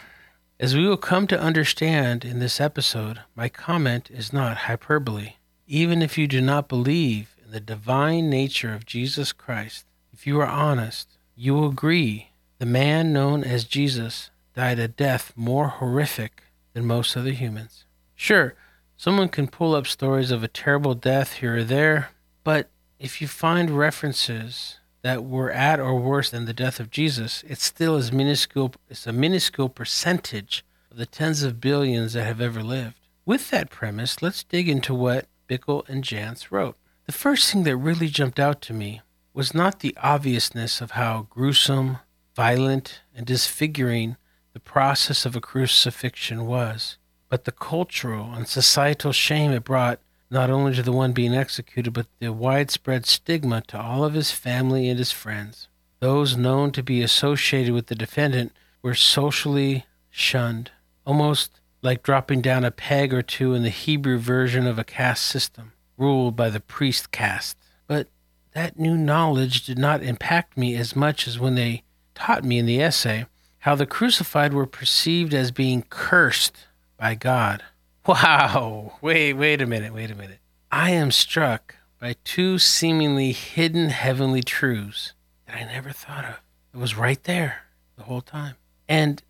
As 0.61 0.77
we 0.77 0.87
will 0.87 0.99
come 0.99 1.27
to 1.29 1.41
understand 1.41 2.23
in 2.23 2.39
this 2.39 2.61
episode, 2.61 3.21
my 3.35 3.49
comment 3.49 4.11
is 4.11 4.31
not 4.31 4.59
hyperbole. 4.69 5.37
Even 5.67 6.03
if 6.03 6.19
you 6.19 6.29
do 6.29 6.43
not 6.43 6.69
believe 6.69 7.35
in 7.43 7.51
the 7.51 7.61
divine 7.61 8.29
nature 8.29 8.75
of 8.75 8.85
Jesus 8.85 9.33
Christ, 9.33 9.87
if 10.13 10.27
you 10.27 10.39
are 10.39 10.47
honest, 10.47 11.17
you 11.35 11.55
will 11.55 11.71
agree 11.71 12.33
the 12.59 12.67
man 12.67 13.11
known 13.11 13.43
as 13.43 13.65
Jesus 13.65 14.29
died 14.55 14.79
a 14.79 14.87
death 14.87 15.33
more 15.35 15.69
horrific 15.69 16.43
than 16.75 16.85
most 16.85 17.17
other 17.17 17.33
humans. 17.33 17.87
Sure, 18.15 18.55
someone 18.99 19.31
can 19.31 19.49
pull 19.49 19.75
up 19.75 19.87
stories 19.87 20.31
of 20.31 20.45
a 20.45 20.49
terrible 20.49 20.95
death 20.95 21.37
here 21.37 21.57
or 21.57 21.65
there, 21.65 22.11
but 22.45 22.69
if 22.99 23.23
you 23.23 23.29
find 23.29 23.71
references 23.71 24.77
that 25.03 25.25
were 25.25 25.51
at 25.51 25.81
or 25.81 25.97
worse 25.97 26.31
than 26.31 26.45
the 26.45 26.53
death 26.53 26.81
of 26.81 26.91
Jesus, 26.91 27.43
it 27.47 27.59
still 27.59 27.97
is 27.97 28.13
minuscule 28.13 28.75
it's 28.89 29.07
a 29.07 29.13
minuscule 29.13 29.69
percentage 29.69 30.65
of 30.91 30.97
the 30.97 31.07
tens 31.07 31.43
of 31.43 31.61
billions 31.61 32.13
that 32.13 32.25
have 32.25 32.41
ever 32.41 32.63
lived. 32.63 32.97
With 33.25 33.51
that 33.51 33.71
premise, 33.71 34.23
let's 34.23 34.43
dig 34.43 34.69
into 34.69 34.95
what 34.95 35.27
Bickle 35.49 35.89
and 35.89 36.05
Jantz 36.05 36.51
wrote. 36.51 36.77
The 37.07 37.13
first 37.13 37.51
thing 37.51 37.65
that 37.65 37.77
really 37.77 38.09
jumped 38.09 38.39
out 38.39 38.61
to 38.63 38.73
me 38.73 39.03
was 39.33 39.55
not 39.55 39.81
the 39.81 39.97
obviousness 40.03 40.81
of 40.81 40.93
how 40.93 41.27
gruesome, 41.31 41.99
violent, 42.35 43.01
and 43.15 43.27
disfiguring 43.27 44.17
the 44.53 44.61
process 44.61 45.25
of 45.25 45.37
a 45.37 45.41
crucifixion 45.41 46.47
was, 46.47 46.99
but 47.29 47.45
the 47.45 47.53
cultural 47.53 48.33
and 48.33 48.49
societal 48.49 49.13
shame 49.13 49.53
it 49.53 49.65
brought 49.65 50.01
not 50.31 50.51
only 50.51 50.75
to 50.75 50.83
the 50.83 50.93
one 50.93 51.13
being 51.13 51.35
executed, 51.35 51.93
but 51.93 52.07
the 52.21 52.33
widespread 52.33 53.05
stigma 53.05 53.63
to 53.63 53.81
all 53.81 54.05
of 54.05 54.15
his 54.15 54.31
family 54.31 54.89
and 54.89 54.99
his 54.99 55.13
friends. 55.13 55.69
Those 55.99 56.37
known 56.37 56.71
to 56.73 56.83
be 56.83 57.03
associated 57.03 57.75
with 57.75 57.89
the 57.89 57.95
defendant 57.95 58.53
were 58.83 58.95
socially 58.95 59.85
shunned, 60.09 60.71
almost 61.05 61.61
like 61.83 62.03
dropping 62.03 62.41
down 62.41 62.65
a 62.65 62.71
peg 62.71 63.13
or 63.13 63.23
two 63.23 63.55
in 63.55 63.63
the 63.63 63.71
Hebrew 63.71 64.19
version 64.19 64.67
of 64.67 64.79
a 64.79 64.85
caste 64.85 65.25
system 65.25 65.73
ruled 65.97 66.37
by 66.37 66.49
the 66.49 66.61
priest 66.61 67.11
caste. 67.11 67.57
But 67.87 68.09
that 68.53 68.79
new 68.79 68.97
knowledge 68.97 69.65
did 69.65 69.79
not 69.79 70.03
impact 70.03 70.57
me 70.57 70.75
as 70.75 70.97
much 70.97 71.29
as 71.29 71.39
when 71.39 71.55
they 71.55 71.83
taught 72.15 72.45
me 72.45 72.59
in 72.59 72.67
the 72.67 72.81
essay 72.81 73.27
how 73.61 73.75
the 73.75 73.87
crucified 73.87 74.55
were 74.55 74.67
perceived 74.67 75.35
as 75.35 75.51
being 75.51 75.83
cursed 75.83 76.67
by 76.97 77.15
God. 77.15 77.63
Wow! 78.07 78.95
Wait, 79.03 79.35
wait 79.35 79.61
a 79.61 79.67
minute, 79.67 79.93
wait 79.93 80.11
a 80.11 80.15
minute. 80.15 80.39
I 80.73 80.91
am 80.91 81.11
struck 81.11 81.77
by 81.99 82.17
two 82.25 82.59
seemingly 82.59 83.33
hidden 83.33 83.91
heavenly 83.91 84.43
truths 84.43 85.13
that 85.47 85.57
I 85.57 85.65
never 85.65 85.91
thought 85.91 86.25
of. 86.25 86.41
It 86.73 86.79
was 86.79 86.97
right 86.97 87.23
there 87.25 87.63
the 87.97 88.05
whole 88.05 88.23
time. 88.23 88.55
And 88.89 89.23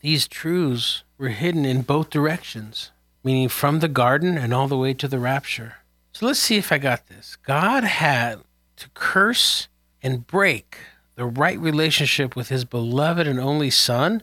these 0.00 0.28
truths 0.28 1.04
were 1.16 1.30
hidden 1.30 1.64
in 1.64 1.82
both 1.82 2.10
directions, 2.10 2.90
meaning 3.24 3.48
from 3.48 3.80
the 3.80 3.88
garden 3.88 4.36
and 4.36 4.52
all 4.52 4.68
the 4.68 4.76
way 4.76 4.92
to 4.94 5.08
the 5.08 5.18
rapture. 5.18 5.76
So 6.12 6.26
let's 6.26 6.38
see 6.38 6.56
if 6.56 6.70
I 6.70 6.78
got 6.78 7.06
this. 7.06 7.36
God 7.36 7.84
had 7.84 8.40
to 8.76 8.88
curse 8.94 9.68
and 10.02 10.26
break 10.26 10.78
the 11.14 11.24
right 11.24 11.58
relationship 11.58 12.36
with 12.36 12.48
his 12.48 12.64
beloved 12.64 13.26
and 13.26 13.40
only 13.40 13.70
Son 13.70 14.22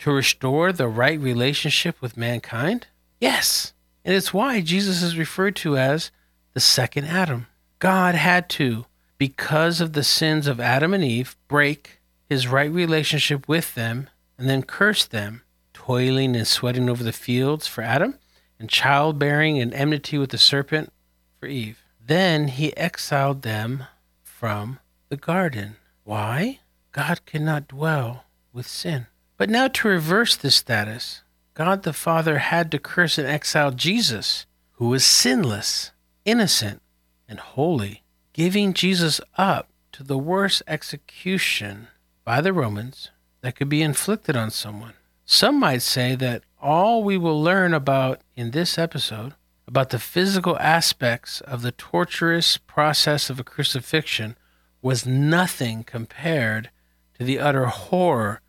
to 0.00 0.10
restore 0.10 0.72
the 0.72 0.88
right 0.88 1.20
relationship 1.20 2.00
with 2.00 2.16
mankind? 2.16 2.88
Yes. 3.22 3.72
And 4.04 4.16
it's 4.16 4.34
why 4.34 4.60
Jesus 4.60 5.00
is 5.00 5.16
referred 5.16 5.54
to 5.56 5.76
as 5.76 6.10
the 6.54 6.60
second 6.60 7.04
Adam. 7.04 7.46
God 7.78 8.16
had 8.16 8.48
to, 8.50 8.86
because 9.16 9.80
of 9.80 9.92
the 9.92 10.02
sins 10.02 10.48
of 10.48 10.58
Adam 10.58 10.92
and 10.92 11.04
Eve, 11.04 11.36
break 11.46 12.00
his 12.28 12.48
right 12.48 12.70
relationship 12.70 13.46
with 13.46 13.76
them 13.76 14.10
and 14.36 14.50
then 14.50 14.64
curse 14.64 15.04
them, 15.06 15.42
toiling 15.72 16.34
and 16.34 16.48
sweating 16.48 16.90
over 16.90 17.04
the 17.04 17.12
fields 17.12 17.68
for 17.68 17.82
Adam, 17.82 18.18
and 18.58 18.68
childbearing 18.68 19.56
and 19.56 19.72
enmity 19.72 20.18
with 20.18 20.30
the 20.30 20.38
serpent 20.38 20.92
for 21.38 21.46
Eve. 21.46 21.84
Then 22.04 22.48
he 22.48 22.76
exiled 22.76 23.42
them 23.42 23.84
from 24.24 24.80
the 25.10 25.16
garden. 25.16 25.76
Why? 26.02 26.58
God 26.90 27.24
cannot 27.24 27.68
dwell 27.68 28.24
with 28.52 28.66
sin. 28.66 29.06
But 29.36 29.48
now, 29.48 29.68
to 29.68 29.86
reverse 29.86 30.34
this 30.34 30.56
status, 30.56 31.22
God 31.54 31.82
the 31.82 31.92
Father 31.92 32.38
had 32.38 32.70
to 32.70 32.78
curse 32.78 33.18
and 33.18 33.28
exile 33.28 33.70
Jesus, 33.70 34.46
who 34.72 34.88
was 34.88 35.04
sinless, 35.04 35.92
innocent, 36.24 36.80
and 37.28 37.38
holy, 37.38 38.02
giving 38.32 38.72
Jesus 38.72 39.20
up 39.36 39.68
to 39.92 40.02
the 40.02 40.18
worst 40.18 40.62
execution 40.66 41.88
by 42.24 42.40
the 42.40 42.52
Romans 42.52 43.10
that 43.42 43.56
could 43.56 43.68
be 43.68 43.82
inflicted 43.82 44.36
on 44.36 44.50
someone. 44.50 44.94
Some 45.24 45.58
might 45.58 45.82
say 45.82 46.14
that 46.16 46.42
all 46.60 47.02
we 47.02 47.16
will 47.18 47.42
learn 47.42 47.74
about 47.74 48.20
in 48.36 48.50
this 48.50 48.78
episode 48.78 49.34
about 49.66 49.90
the 49.90 49.98
physical 49.98 50.58
aspects 50.58 51.40
of 51.40 51.62
the 51.62 51.72
torturous 51.72 52.58
process 52.58 53.30
of 53.30 53.40
a 53.40 53.44
crucifixion 53.44 54.36
was 54.82 55.06
nothing 55.06 55.84
compared 55.84 56.70
to 57.18 57.24
the 57.24 57.38
utter 57.38 57.66
horror, 57.66 58.41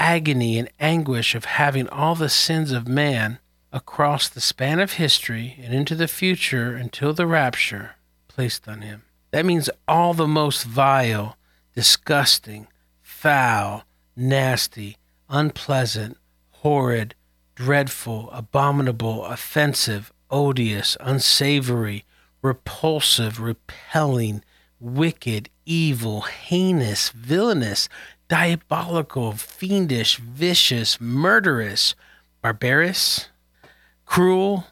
agony, 0.00 0.58
and 0.58 0.70
anguish 0.80 1.34
of 1.36 1.44
having 1.44 1.88
all 1.90 2.16
the 2.16 2.30
sins 2.30 2.72
of 2.72 2.88
man 2.88 3.38
across 3.72 4.28
the 4.28 4.40
span 4.40 4.80
of 4.80 4.94
history 4.94 5.56
and 5.62 5.72
into 5.72 5.94
the 5.94 6.08
future 6.08 6.74
until 6.74 7.12
the 7.12 7.26
rapture 7.26 7.96
placed 8.26 8.66
on 8.66 8.80
him. 8.80 9.02
That 9.30 9.46
means 9.46 9.70
all 9.86 10.14
the 10.14 10.26
most 10.26 10.64
vile, 10.64 11.36
disgusting, 11.74 12.66
foul, 13.02 13.84
nasty, 14.16 14.96
unpleasant, 15.28 16.16
horrid, 16.50 17.14
dreadful, 17.54 18.30
abominable, 18.32 19.24
offensive, 19.26 20.12
odious, 20.30 20.96
unsavory, 21.00 22.04
repulsive, 22.42 23.38
repelling, 23.38 24.42
wicked, 24.80 25.50
evil, 25.66 26.22
heinous, 26.22 27.10
villainous, 27.10 27.88
diabolical, 28.30 29.32
fiendish, 29.32 30.16
vicious, 30.18 31.00
murderous, 31.00 31.96
barbarous, 32.40 33.28
cruel, 34.06 34.66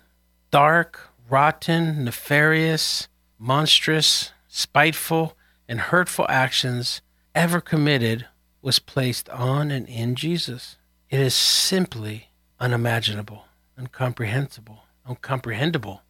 dark, 0.53 1.11
rotten, 1.29 2.05
nefarious, 2.05 3.09
monstrous, 3.37 4.31
spiteful, 4.47 5.37
and 5.69 5.81
hurtful 5.81 6.25
actions 6.29 7.03
ever 7.35 7.61
committed 7.61 8.27
was 8.63 8.79
placed 8.79 9.29
on 9.31 9.73
and 9.73 9.89
in 9.89 10.15
Jesus. 10.15 10.77
It 11.11 11.19
is 11.19 11.35
simply 11.35 12.29
unimaginable, 12.61 13.47
incomprehensible, 13.77 14.85
uncomprehendable. 15.07 16.01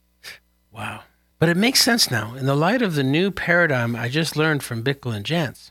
Wow. 0.71 1.05
But 1.39 1.49
it 1.49 1.57
makes 1.57 1.81
sense 1.81 2.11
now. 2.11 2.35
In 2.35 2.45
the 2.45 2.55
light 2.55 2.83
of 2.83 2.95
the 2.95 3.03
new 3.03 3.31
paradigm 3.31 3.97
I 3.97 4.11
just 4.11 4.37
learned 4.37 4.63
from 4.63 4.85
Bickle 4.85 5.17
and 5.17 5.25
Jantz, 5.25 5.71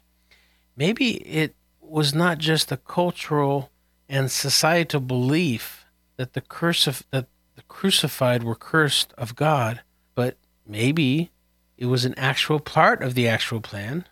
maybe 0.75 1.17
it 1.17 1.53
was 1.89 2.13
not 2.13 2.37
just 2.37 2.71
a 2.71 2.77
cultural 2.77 3.69
and 4.09 4.31
societal 4.31 5.01
belief 5.01 5.85
that 6.17 6.33
the 6.33 6.41
curse 6.41 6.85
that 7.11 7.27
the 7.55 7.61
crucified 7.67 8.43
were 8.43 8.55
cursed 8.55 9.13
of 9.17 9.35
God, 9.35 9.81
but 10.15 10.37
maybe 10.65 11.31
it 11.77 11.87
was 11.87 12.05
an 12.05 12.13
actual 12.17 12.59
part 12.59 13.01
of 13.01 13.13
the 13.13 13.27
actual 13.27 13.61
plan 13.61 14.05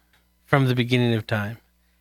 from 0.45 0.67
the 0.67 0.75
beginning 0.75 1.13
of 1.13 1.27
time. 1.27 1.57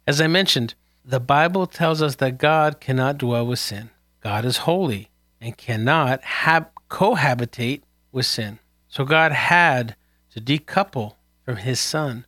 As 0.07 0.21
I 0.21 0.27
mentioned, 0.27 0.75
the 1.05 1.21
Bible 1.21 1.67
tells 1.67 2.03
us 2.03 2.17
that 2.17 2.39
God 2.39 2.81
cannot 2.81 3.19
dwell 3.19 3.47
with 3.47 3.59
sin. 3.59 3.91
God 4.21 4.45
is 4.45 4.59
holy 4.59 5.11
and 5.41 5.57
cannot 5.57 6.23
have 6.23 6.69
cohabitate 6.89 7.83
with 8.13 8.27
sin. 8.27 8.59
So 8.89 9.05
God 9.05 9.33
had 9.33 9.97
to 10.33 10.41
decouple 10.41 11.15
from 11.45 11.57
his 11.57 11.81
son 11.81 12.25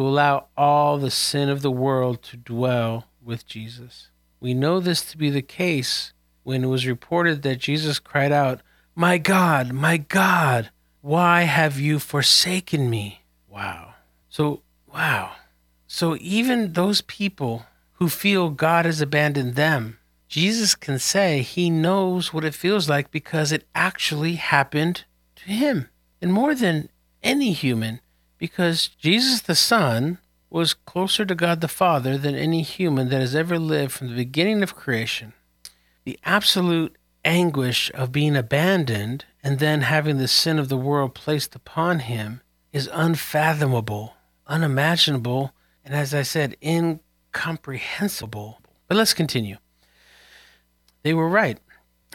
to 0.00 0.08
allow 0.08 0.46
all 0.56 0.96
the 0.96 1.10
sin 1.10 1.50
of 1.50 1.60
the 1.60 1.70
world 1.70 2.22
to 2.22 2.34
dwell 2.34 3.04
with 3.22 3.46
Jesus. 3.46 4.08
We 4.40 4.54
know 4.54 4.80
this 4.80 5.04
to 5.10 5.18
be 5.18 5.28
the 5.28 5.42
case 5.42 6.14
when 6.42 6.64
it 6.64 6.68
was 6.68 6.86
reported 6.86 7.42
that 7.42 7.58
Jesus 7.58 7.98
cried 7.98 8.32
out, 8.32 8.62
My 8.94 9.18
God, 9.18 9.74
my 9.74 9.98
God, 9.98 10.70
why 11.02 11.42
have 11.42 11.78
you 11.78 11.98
forsaken 11.98 12.88
me? 12.88 13.24
Wow. 13.46 13.92
So, 14.30 14.62
wow. 14.90 15.32
So 15.86 16.16
even 16.18 16.72
those 16.72 17.02
people 17.02 17.66
who 17.96 18.08
feel 18.08 18.48
God 18.48 18.86
has 18.86 19.02
abandoned 19.02 19.54
them, 19.54 19.98
Jesus 20.28 20.74
can 20.74 20.98
say 20.98 21.42
he 21.42 21.68
knows 21.68 22.32
what 22.32 22.46
it 22.46 22.54
feels 22.54 22.88
like 22.88 23.10
because 23.10 23.52
it 23.52 23.68
actually 23.74 24.36
happened 24.36 25.04
to 25.36 25.50
him. 25.50 25.90
And 26.22 26.32
more 26.32 26.54
than 26.54 26.88
any 27.22 27.52
human, 27.52 28.00
because 28.40 28.88
Jesus 28.88 29.42
the 29.42 29.54
Son 29.54 30.18
was 30.48 30.74
closer 30.74 31.24
to 31.24 31.34
God 31.36 31.60
the 31.60 31.68
Father 31.68 32.18
than 32.18 32.34
any 32.34 32.62
human 32.62 33.08
that 33.10 33.20
has 33.20 33.36
ever 33.36 33.58
lived 33.58 33.92
from 33.92 34.08
the 34.08 34.16
beginning 34.16 34.64
of 34.64 34.74
creation. 34.74 35.34
The 36.04 36.18
absolute 36.24 36.96
anguish 37.24 37.92
of 37.94 38.10
being 38.10 38.34
abandoned 38.34 39.26
and 39.44 39.58
then 39.58 39.82
having 39.82 40.16
the 40.16 40.26
sin 40.26 40.58
of 40.58 40.68
the 40.68 40.76
world 40.76 41.14
placed 41.14 41.54
upon 41.54 42.00
him 42.00 42.40
is 42.72 42.88
unfathomable, 42.92 44.16
unimaginable, 44.46 45.52
and 45.84 45.94
as 45.94 46.14
I 46.14 46.22
said, 46.22 46.56
incomprehensible. 46.64 48.60
But 48.88 48.96
let's 48.96 49.14
continue. 49.14 49.58
They 51.02 51.14
were 51.14 51.28
right. 51.28 51.58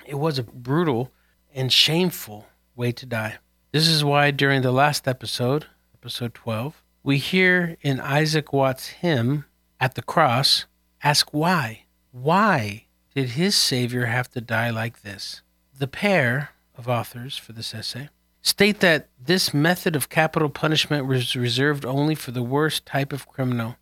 It 0.05 0.15
was 0.15 0.39
a 0.39 0.43
brutal 0.43 1.11
and 1.53 1.71
shameful 1.71 2.47
way 2.75 2.91
to 2.93 3.05
die. 3.05 3.35
This 3.71 3.87
is 3.87 4.03
why 4.03 4.31
during 4.31 4.61
the 4.61 4.71
last 4.71 5.07
episode, 5.07 5.67
episode 6.05 6.35
12, 6.35 6.83
we 7.01 7.17
hear 7.17 7.77
in 7.81 7.99
Isaac 7.99 8.53
Watts' 8.53 8.89
hymn, 8.89 9.45
At 9.79 9.95
the 9.95 10.03
Cross, 10.03 10.67
ask 11.01 11.33
why. 11.33 11.85
Why 12.11 12.85
did 13.15 13.29
his 13.29 13.55
Savior 13.55 14.05
have 14.05 14.29
to 14.33 14.39
die 14.39 14.69
like 14.69 15.01
this? 15.01 15.41
The 15.75 15.87
pair 15.87 16.51
of 16.77 16.87
authors 16.87 17.39
for 17.39 17.53
this 17.53 17.73
essay 17.73 18.09
state 18.43 18.81
that 18.81 19.09
this 19.19 19.51
method 19.51 19.95
of 19.95 20.07
capital 20.07 20.47
punishment 20.47 21.07
was 21.07 21.35
reserved 21.35 21.83
only 21.83 22.13
for 22.13 22.29
the 22.29 22.43
worst 22.43 22.85
type 22.85 23.11
of 23.11 23.27
criminal, 23.27 23.75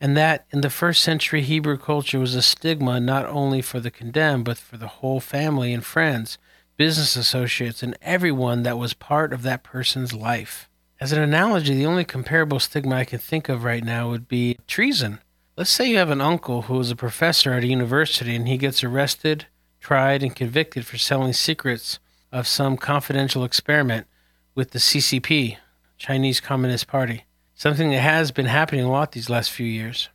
and 0.00 0.16
that 0.16 0.46
in 0.52 0.60
the 0.60 0.70
first 0.70 1.02
century 1.02 1.42
Hebrew 1.42 1.76
culture 1.76 2.20
was 2.20 2.36
a 2.36 2.42
stigma 2.42 3.00
not 3.00 3.26
only 3.26 3.62
for 3.62 3.80
the 3.80 3.90
condemned, 3.90 4.44
but 4.44 4.58
for 4.58 4.76
the 4.76 4.86
whole 4.86 5.18
family 5.18 5.74
and 5.74 5.84
friends, 5.84 6.38
business 6.76 7.16
associates, 7.16 7.82
and 7.82 7.98
everyone 8.00 8.62
that 8.62 8.78
was 8.78 8.94
part 8.94 9.32
of 9.32 9.42
that 9.42 9.64
person's 9.64 10.12
life. 10.12 10.68
As 11.00 11.12
an 11.12 11.22
analogy, 11.22 11.74
the 11.74 11.86
only 11.86 12.04
comparable 12.04 12.58
stigma 12.58 12.96
I 12.96 13.04
can 13.04 13.20
think 13.20 13.48
of 13.48 13.62
right 13.62 13.84
now 13.84 14.10
would 14.10 14.26
be 14.26 14.58
treason. 14.66 15.20
Let's 15.56 15.70
say 15.70 15.88
you 15.88 15.96
have 15.96 16.10
an 16.10 16.20
uncle 16.20 16.62
who 16.62 16.80
is 16.80 16.90
a 16.90 16.96
professor 16.96 17.52
at 17.52 17.62
a 17.62 17.68
university 17.68 18.34
and 18.34 18.48
he 18.48 18.58
gets 18.58 18.82
arrested, 18.82 19.46
tried, 19.78 20.24
and 20.24 20.34
convicted 20.34 20.84
for 20.86 20.98
selling 20.98 21.32
secrets 21.32 22.00
of 22.32 22.48
some 22.48 22.76
confidential 22.76 23.44
experiment 23.44 24.08
with 24.56 24.72
the 24.72 24.80
CCP, 24.80 25.58
Chinese 25.98 26.40
Communist 26.40 26.88
Party, 26.88 27.26
something 27.54 27.90
that 27.90 28.00
has 28.00 28.32
been 28.32 28.46
happening 28.46 28.84
a 28.84 28.90
lot 28.90 29.12
these 29.12 29.30
last 29.30 29.52
few 29.52 29.66
years. 29.66 30.08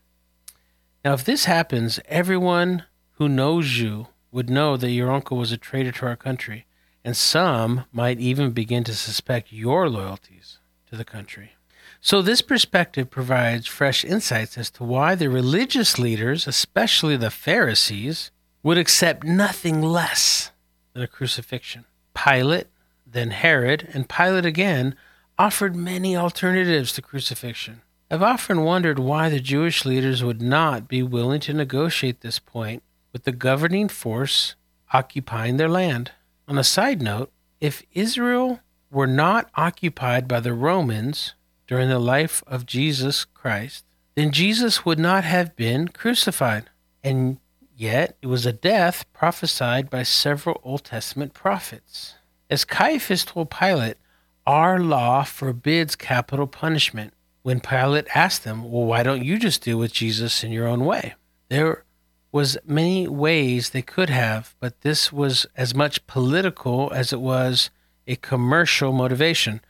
Now, 1.06 1.14
if 1.14 1.24
this 1.24 1.46
happens, 1.46 2.02
everyone 2.10 2.84
who 3.14 3.30
knows 3.30 3.80
you 3.80 4.08
would 4.34 4.50
know 4.50 4.76
that 4.76 4.92
your 4.92 5.10
uncle 5.10 5.38
was 5.38 5.54
a 5.54 5.58
traitor 5.58 5.94
to 5.94 6.08
our 6.08 6.18
country, 6.18 6.66
and 7.06 7.16
some 7.16 7.86
might 7.94 8.20
even 8.20 8.52
begin 8.52 8.84
to 8.84 8.94
suspect 8.94 9.54
your 9.54 9.88
loyalties 9.88 10.60
to 10.94 10.98
the 10.98 11.04
country. 11.04 11.54
So, 12.02 12.22
this 12.22 12.44
perspective 12.44 13.10
provides 13.10 13.66
fresh 13.66 14.06
insights 14.06 14.58
as 14.60 14.70
to 14.72 14.84
why 14.84 15.16
the 15.16 15.28
religious 15.28 15.98
leaders, 15.98 16.48
especially 16.48 17.18
the 17.18 17.32
Pharisees, 17.32 18.30
would 18.62 18.78
accept 18.78 19.24
nothing 19.24 19.82
less 19.82 20.52
than 20.94 21.02
a 21.02 21.08
crucifixion. 21.08 21.86
Pilate, 22.14 22.68
then 23.08 23.32
Herod, 23.32 23.90
and 23.94 24.08
Pilate 24.08 24.46
again 24.46 24.96
offered 25.40 25.76
many 25.76 26.16
alternatives 26.16 26.94
to 26.94 27.02
crucifixion. 27.02 27.82
I've 28.12 28.22
often 28.22 28.62
wondered 28.64 29.00
why 29.00 29.30
the 29.30 29.40
Jewish 29.40 29.86
leaders 29.86 30.24
would 30.24 30.44
not 30.44 30.88
be 30.88 31.02
willing 31.02 31.40
to 31.42 31.54
negotiate 31.54 32.22
this 32.22 32.38
point 32.38 32.84
with 33.12 33.24
the 33.24 33.32
governing 33.32 33.90
force 33.90 34.56
occupying 34.94 35.58
their 35.58 35.70
land. 35.70 36.12
On 36.48 36.60
a 36.60 36.64
side 36.64 37.02
note, 37.02 37.32
if 37.60 37.82
Israel 37.94 38.60
were 38.94 39.08
not 39.08 39.50
occupied 39.56 40.28
by 40.28 40.40
the 40.40 40.54
Romans 40.54 41.34
during 41.68 41.90
the 41.90 42.00
life 42.00 42.44
of 42.46 42.66
Jesus 42.66 43.26
Christ, 43.26 43.86
then 44.16 44.32
Jesus 44.32 44.86
would 44.86 45.00
not 45.00 45.24
have 45.24 45.56
been 45.56 45.88
crucified. 45.88 46.70
And 47.04 47.38
yet 47.76 48.16
it 48.22 48.28
was 48.28 48.46
a 48.46 48.54
death 48.54 49.06
prophesied 49.14 49.90
by 49.90 50.04
several 50.04 50.62
Old 50.64 50.84
Testament 50.84 51.34
prophets. 51.34 52.16
As 52.50 52.66
Caiaphas 52.66 53.26
told 53.26 53.50
Pilate, 53.50 53.98
our 54.46 54.80
law 54.80 55.24
forbids 55.24 55.96
capital 55.96 56.48
punishment. 56.48 57.14
When 57.42 57.60
Pilate 57.60 58.08
asked 58.16 58.44
them, 58.44 58.72
Well, 58.72 58.86
why 58.86 59.04
don't 59.04 59.24
you 59.24 59.38
just 59.38 59.64
deal 59.64 59.78
with 59.78 59.92
Jesus 59.92 60.44
in 60.44 60.52
your 60.52 60.68
own 60.68 60.86
way? 60.86 61.16
There 61.50 61.84
was 62.32 62.58
many 62.66 63.08
ways 63.08 63.70
they 63.70 63.82
could 63.82 64.10
have, 64.10 64.56
but 64.60 64.82
this 64.82 65.12
was 65.12 65.46
as 65.56 65.76
much 65.76 66.06
political 66.08 66.92
as 66.94 67.12
it 67.12 67.20
was 67.20 67.70
a 68.08 68.16
commercial 68.16 68.92
motivation. 68.92 69.62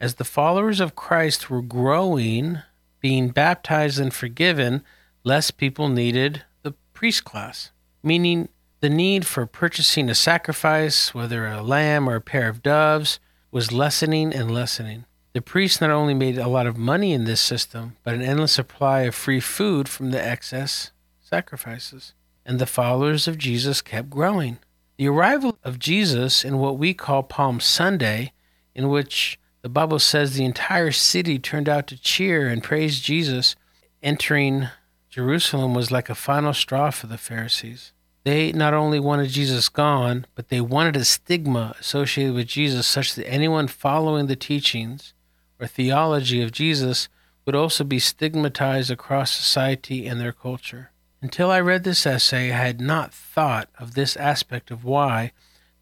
As 0.00 0.14
the 0.14 0.24
followers 0.24 0.80
of 0.80 0.96
Christ 0.96 1.50
were 1.50 1.62
growing, 1.62 2.58
being 3.00 3.28
baptized 3.28 3.98
and 3.98 4.12
forgiven, 4.12 4.82
less 5.24 5.50
people 5.50 5.88
needed 5.88 6.44
the 6.62 6.72
priest 6.94 7.24
class, 7.24 7.70
meaning 8.02 8.48
the 8.80 8.90
need 8.90 9.26
for 9.26 9.44
purchasing 9.46 10.08
a 10.08 10.14
sacrifice, 10.14 11.14
whether 11.14 11.46
a 11.46 11.62
lamb 11.62 12.08
or 12.08 12.16
a 12.16 12.20
pair 12.20 12.48
of 12.48 12.62
doves, 12.62 13.20
was 13.50 13.72
lessening 13.72 14.32
and 14.32 14.50
lessening. 14.50 15.04
The 15.32 15.42
priests 15.42 15.80
not 15.80 15.90
only 15.90 16.14
made 16.14 16.38
a 16.38 16.48
lot 16.48 16.66
of 16.66 16.76
money 16.76 17.12
in 17.12 17.24
this 17.24 17.40
system, 17.40 17.96
but 18.02 18.14
an 18.14 18.22
endless 18.22 18.52
supply 18.52 19.02
of 19.02 19.14
free 19.14 19.40
food 19.40 19.88
from 19.88 20.10
the 20.10 20.22
excess 20.22 20.90
sacrifices. 21.20 22.14
And 22.44 22.58
the 22.58 22.66
followers 22.66 23.28
of 23.28 23.38
Jesus 23.38 23.82
kept 23.82 24.10
growing. 24.10 24.58
The 25.00 25.08
arrival 25.08 25.58
of 25.64 25.78
Jesus 25.78 26.44
in 26.44 26.58
what 26.58 26.76
we 26.76 26.92
call 26.92 27.22
Palm 27.22 27.58
Sunday, 27.58 28.34
in 28.74 28.90
which 28.90 29.40
the 29.62 29.70
Bible 29.70 29.98
says 29.98 30.34
the 30.34 30.44
entire 30.44 30.92
city 30.92 31.38
turned 31.38 31.70
out 31.70 31.86
to 31.86 31.98
cheer 31.98 32.48
and 32.48 32.62
praise 32.62 33.00
Jesus, 33.00 33.56
entering 34.02 34.68
Jerusalem 35.08 35.72
was 35.72 35.90
like 35.90 36.10
a 36.10 36.14
final 36.14 36.52
straw 36.52 36.90
for 36.90 37.06
the 37.06 37.16
Pharisees. 37.16 37.94
They 38.24 38.52
not 38.52 38.74
only 38.74 39.00
wanted 39.00 39.30
Jesus 39.30 39.70
gone, 39.70 40.26
but 40.34 40.50
they 40.50 40.60
wanted 40.60 40.96
a 40.96 41.06
stigma 41.06 41.74
associated 41.80 42.34
with 42.34 42.48
Jesus 42.48 42.86
such 42.86 43.14
that 43.14 43.26
anyone 43.26 43.68
following 43.68 44.26
the 44.26 44.36
teachings 44.36 45.14
or 45.58 45.66
theology 45.66 46.42
of 46.42 46.52
Jesus 46.52 47.08
would 47.46 47.54
also 47.54 47.84
be 47.84 48.00
stigmatized 48.00 48.90
across 48.90 49.32
society 49.32 50.06
and 50.06 50.20
their 50.20 50.32
culture. 50.32 50.90
Until 51.22 51.50
I 51.50 51.60
read 51.60 51.84
this 51.84 52.06
essay, 52.06 52.50
I 52.50 52.56
had 52.56 52.80
not 52.80 53.12
thought 53.12 53.68
of 53.78 53.94
this 53.94 54.16
aspect 54.16 54.70
of 54.70 54.84
why 54.84 55.32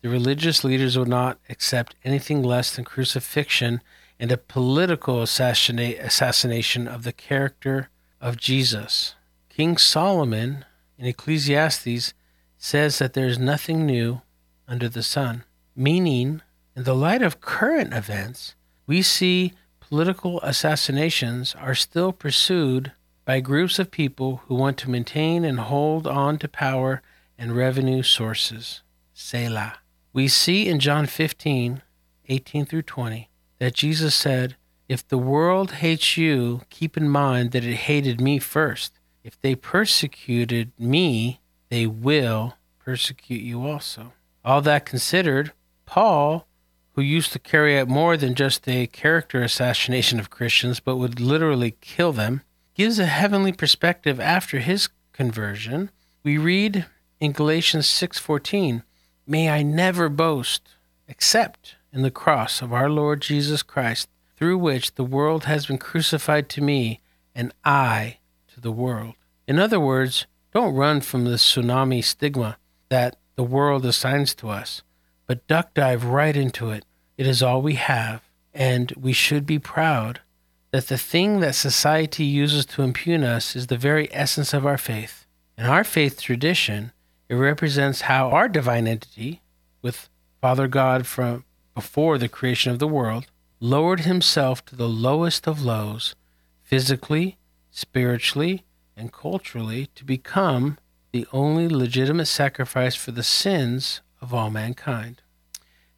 the 0.03 0.09
religious 0.09 0.65
leaders 0.65 0.99
would 0.99 1.09
not 1.09 1.39
accept 1.49 1.95
anything 2.05 2.43
less 2.43 2.75
than 2.75 2.85
crucifixion 2.85 3.81
and 4.19 4.33
a 4.33 4.37
political 4.37 5.23
assassination 5.23 6.89
of 6.89 7.05
the 7.05 7.13
character 7.13 7.89
of 8.21 8.37
Jesus. 8.37 9.15
King 9.49 9.77
Solomon 9.77 10.65
in 10.99 11.07
Ecclesiastes 11.07 12.15
says 12.57 12.99
that 12.99 13.13
there 13.13 13.29
is 13.29 13.39
nothing 13.39 13.87
new 13.87 14.23
under 14.67 14.89
the 14.89 15.05
sun, 15.05 15.45
meaning, 15.77 16.43
in 16.75 16.83
the 16.83 16.95
light 16.95 17.23
of 17.23 17.41
current 17.41 17.95
events, 17.95 18.57
we 18.87 19.03
see 19.03 19.53
political 19.81 20.41
assassinations 20.41 21.55
are 21.55 21.75
still 21.75 22.13
pursued 22.13 22.93
by 23.29 23.41
groups 23.41 23.79
of 23.79 23.91
people 23.91 24.41
who 24.47 24.55
want 24.55 24.79
to 24.79 24.89
maintain 24.89 25.45
and 25.45 25.61
hold 25.61 26.07
on 26.07 26.39
to 26.39 26.49
power 26.49 27.03
and 27.37 27.55
revenue 27.55 28.03
sources. 28.03 28.81
Selah. 29.13 29.81
We 30.15 30.29
see 30.29 30.67
in 30.67 30.81
John 30.81 31.05
15, 31.05 31.83
18 32.27 32.65
through 32.65 32.83
20, 32.83 33.29
that 33.59 33.75
Jesus 33.75 34.15
said, 34.15 34.57
If 34.89 35.07
the 35.07 35.19
world 35.19 35.73
hates 35.73 36.17
you, 36.17 36.63
keep 36.71 36.97
in 36.97 37.11
mind 37.11 37.51
that 37.51 37.67
it 37.67 37.75
hated 37.75 38.19
me 38.19 38.39
first. 38.39 38.95
If 39.23 39.39
they 39.43 39.55
persecuted 39.55 40.73
me, 40.79 41.41
they 41.69 41.87
will 41.87 42.55
persecute 42.79 43.43
you 43.43 43.67
also. 43.69 44.15
All 44.43 44.63
that 44.63 44.87
considered, 44.87 45.53
Paul, 45.85 46.47
who 46.95 47.03
used 47.03 47.35
to 47.35 47.39
carry 47.39 47.79
out 47.79 47.89
more 47.89 48.17
than 48.17 48.35
just 48.35 48.67
a 48.67 48.87
character 48.87 49.43
assassination 49.43 50.19
of 50.19 50.31
Christians, 50.31 50.81
but 50.81 50.97
would 50.97 51.21
literally 51.21 51.77
kill 51.83 52.15
them, 52.15 52.41
gives 52.79 53.01
a 53.01 53.07
heavenly 53.07 53.53
perspective 53.53 54.21
after 54.21 54.61
his 54.61 54.89
conversion. 55.13 55.91
We 56.23 56.39
read 56.39 56.87
in 57.19 57.33
Galatians 57.33 57.89
6:14, 57.89 58.85
"May 59.27 59.51
I 59.51 59.65
never 59.65 60.09
boast 60.09 60.77
except 61.09 61.75
in 61.93 62.03
the 62.03 62.13
cross 62.13 62.63
of 62.63 62.73
our 62.73 62.89
Lord 62.89 63.21
Jesus 63.21 63.65
Christ, 63.65 64.09
through 64.37 64.59
which 64.59 64.95
the 64.95 65.03
world 65.03 65.47
has 65.47 65.67
been 65.67 65.79
crucified 65.79 66.49
to 66.51 66.61
me 66.61 67.01
and 67.35 67.53
I 67.65 68.19
to 68.55 68.61
the 68.61 68.71
world." 68.71 69.17
In 69.49 69.59
other 69.59 69.81
words, 69.81 70.27
don't 70.55 70.77
run 70.77 71.01
from 71.01 71.25
the 71.25 71.37
tsunami 71.37 72.05
stigma 72.05 72.59
that 72.91 73.17
the 73.35 73.43
world 73.43 73.85
assigns 73.87 74.37
to 74.37 74.51
us, 74.51 74.83
but 75.27 75.49
duck 75.49 75.75
dive 75.75 76.05
right 76.05 76.37
into 76.37 76.71
it. 76.71 76.85
It 77.17 77.27
is 77.27 77.43
all 77.43 77.61
we 77.61 77.75
have, 77.75 78.23
and 78.55 78.93
we 78.93 79.13
should 79.13 79.47
be 79.47 79.59
proud 79.59 80.21
that 80.71 80.89
the 80.89 80.99
thing 80.99 81.41
that 81.41 81.55
society 81.55 82.25
uses 82.25 82.67
to 82.67 82.83
impugn 82.83 83.25
us 83.25 83.57
is 83.57 83.67
the 83.67 83.77
very 83.77 84.13
essence 84.13 84.53
of 84.53 84.67
our 84.67 84.79
faith. 84.79 85.27
In 85.57 85.65
our 85.65 85.85
faith 85.85 86.21
tradition, 86.21 86.93
it 87.29 87.35
represents 87.35 88.03
how 88.03 88.31
our 88.31 88.49
divine 88.49 88.87
entity, 88.87 89.41
with 89.83 90.09
Father 90.41 90.69
God 90.69 91.07
from 91.07 91.45
before 91.75 92.19
the 92.19 92.29
creation 92.29 92.73
of 92.73 92.79
the 92.79 92.89
world, 92.89 93.27
lowered 93.61 94.01
himself 94.01 94.65
to 94.67 94.77
the 94.77 94.89
lowest 94.89 95.47
of 95.47 95.63
lows, 95.63 96.15
physically, 96.63 97.39
spiritually, 97.71 98.65
and 98.97 99.13
culturally, 99.13 99.87
to 99.95 100.05
become 100.05 100.79
the 101.13 101.27
only 101.33 101.69
legitimate 101.69 102.27
sacrifice 102.27 102.95
for 102.95 103.11
the 103.11 103.23
sins 103.23 104.01
of 104.21 104.35
all 104.35 104.51
mankind. 104.51 105.23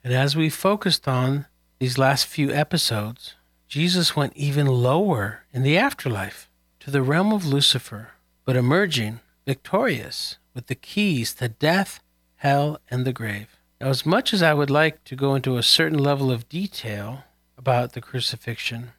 And 0.04 0.14
as 0.14 0.36
we 0.36 0.48
focused 0.48 1.08
on 1.08 1.46
these 1.78 1.98
last 1.98 2.26
few 2.26 2.50
episodes, 2.50 3.34
Jesus 3.70 4.16
went 4.16 4.36
even 4.36 4.66
lower 4.66 5.44
in 5.52 5.62
the 5.62 5.78
afterlife 5.78 6.50
to 6.80 6.90
the 6.90 7.02
realm 7.02 7.32
of 7.32 7.46
Lucifer, 7.46 8.08
but 8.44 8.56
emerging 8.56 9.20
victorious 9.46 10.38
with 10.52 10.66
the 10.66 10.74
keys 10.74 11.34
to 11.34 11.48
death, 11.48 12.00
hell, 12.34 12.80
and 12.90 13.04
the 13.04 13.12
grave. 13.12 13.60
Now, 13.80 13.90
as 13.90 14.04
much 14.04 14.34
as 14.34 14.42
I 14.42 14.54
would 14.54 14.70
like 14.70 15.04
to 15.04 15.14
go 15.14 15.36
into 15.36 15.56
a 15.56 15.62
certain 15.62 15.98
level 15.98 16.32
of 16.32 16.48
detail 16.48 17.22
about 17.56 17.92
the 17.92 18.00
crucifixion, 18.00 18.90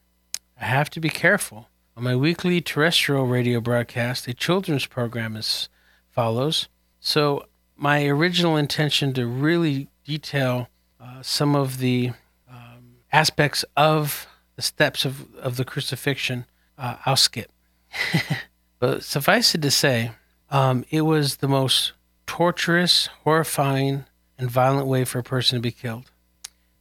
I 0.58 0.64
have 0.64 0.90
to 0.92 1.02
be 1.02 1.10
careful. 1.10 1.68
On 1.98 2.04
my 2.06 2.16
weekly 2.16 2.62
terrestrial 2.62 3.28
radio 3.28 3.60
broadcast, 3.60 4.26
a 4.30 4.34
children's 4.34 4.86
program 4.86 5.36
is 5.36 5.68
follows. 6.12 6.70
So, 7.02 7.46
my 7.76 8.06
original 8.06 8.56
intention 8.56 9.12
to 9.16 9.28
really 9.28 9.90
detail 10.06 10.70
uh, 10.98 11.22
some 11.22 11.58
of 11.58 11.80
the 11.80 12.12
um, 12.50 13.00
aspects 13.12 13.66
of 13.76 14.28
the 14.62 14.68
steps 14.68 15.06
of, 15.06 15.34
of 15.38 15.58
the 15.58 15.66
crucifixion, 15.66 16.46
uh, 16.78 16.98
I'll 17.06 17.16
skip. 17.16 17.52
but 18.80 19.04
suffice 19.04 19.56
it 19.56 19.62
to 19.64 19.72
say, 19.72 20.12
um, 20.52 20.86
it 20.92 21.02
was 21.02 21.38
the 21.38 21.48
most 21.48 21.94
torturous, 22.28 23.08
horrifying, 23.24 24.06
and 24.38 24.52
violent 24.52 24.86
way 24.86 25.04
for 25.04 25.18
a 25.18 25.24
person 25.24 25.58
to 25.58 25.62
be 25.62 25.72
killed. 25.72 26.12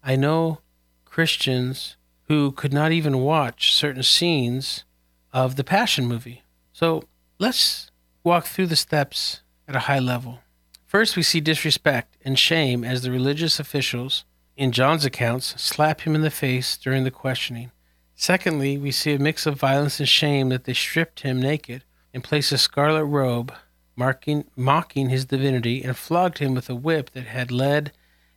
I 0.04 0.16
know 0.16 0.60
Christians 1.06 1.96
who 2.28 2.52
could 2.52 2.72
not 2.72 2.92
even 2.92 3.20
watch 3.20 3.72
certain 3.72 4.02
scenes 4.02 4.84
of 5.32 5.56
the 5.56 5.64
Passion 5.64 6.06
movie. 6.06 6.42
So 6.72 7.04
let's 7.38 7.90
walk 8.22 8.44
through 8.44 8.66
the 8.66 8.76
steps 8.76 9.40
at 9.66 9.74
a 9.74 9.80
high 9.80 9.98
level. 9.98 10.40
First, 10.84 11.16
we 11.16 11.22
see 11.22 11.40
disrespect 11.40 12.16
and 12.24 12.38
shame 12.38 12.84
as 12.84 13.02
the 13.02 13.10
religious 13.10 13.58
officials, 13.58 14.24
in 14.60 14.72
John's 14.72 15.06
accounts, 15.06 15.58
slap 15.58 16.02
him 16.02 16.14
in 16.14 16.20
the 16.20 16.30
face 16.30 16.76
during 16.76 17.04
the 17.04 17.10
questioning. 17.10 17.70
Secondly, 18.14 18.76
we 18.76 18.90
see 18.90 19.14
a 19.14 19.18
mix 19.18 19.46
of 19.46 19.58
violence 19.58 19.98
and 20.00 20.08
shame 20.08 20.50
that 20.50 20.64
they 20.64 20.74
stripped 20.74 21.20
him 21.20 21.40
naked 21.40 21.82
and 22.12 22.22
placed 22.22 22.52
a 22.52 22.58
scarlet 22.58 23.06
robe, 23.06 23.54
marking, 23.96 24.44
mocking 24.54 25.08
his 25.08 25.24
divinity, 25.24 25.82
and 25.82 25.96
flogged 25.96 26.38
him 26.38 26.54
with 26.54 26.68
a 26.68 26.74
whip 26.74 27.08
that 27.12 27.24
had 27.24 27.50
lead 27.50 27.92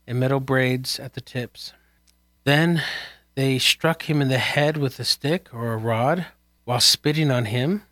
and 0.08 0.18
metal 0.18 0.40
braids 0.40 0.98
at 0.98 1.14
the 1.14 1.20
tips. 1.20 1.74
Then 2.46 2.82
they 3.36 3.60
struck 3.60 4.10
him 4.10 4.22
in 4.22 4.30
the 4.30 4.38
head 4.38 4.78
with 4.78 5.02
a 5.02 5.04
stick 5.04 5.50
or 5.54 5.74
a 5.74 5.78
rod 5.78 6.28
while 6.64 6.80
spitting 6.80 7.32
on 7.32 7.46
him 7.46 7.84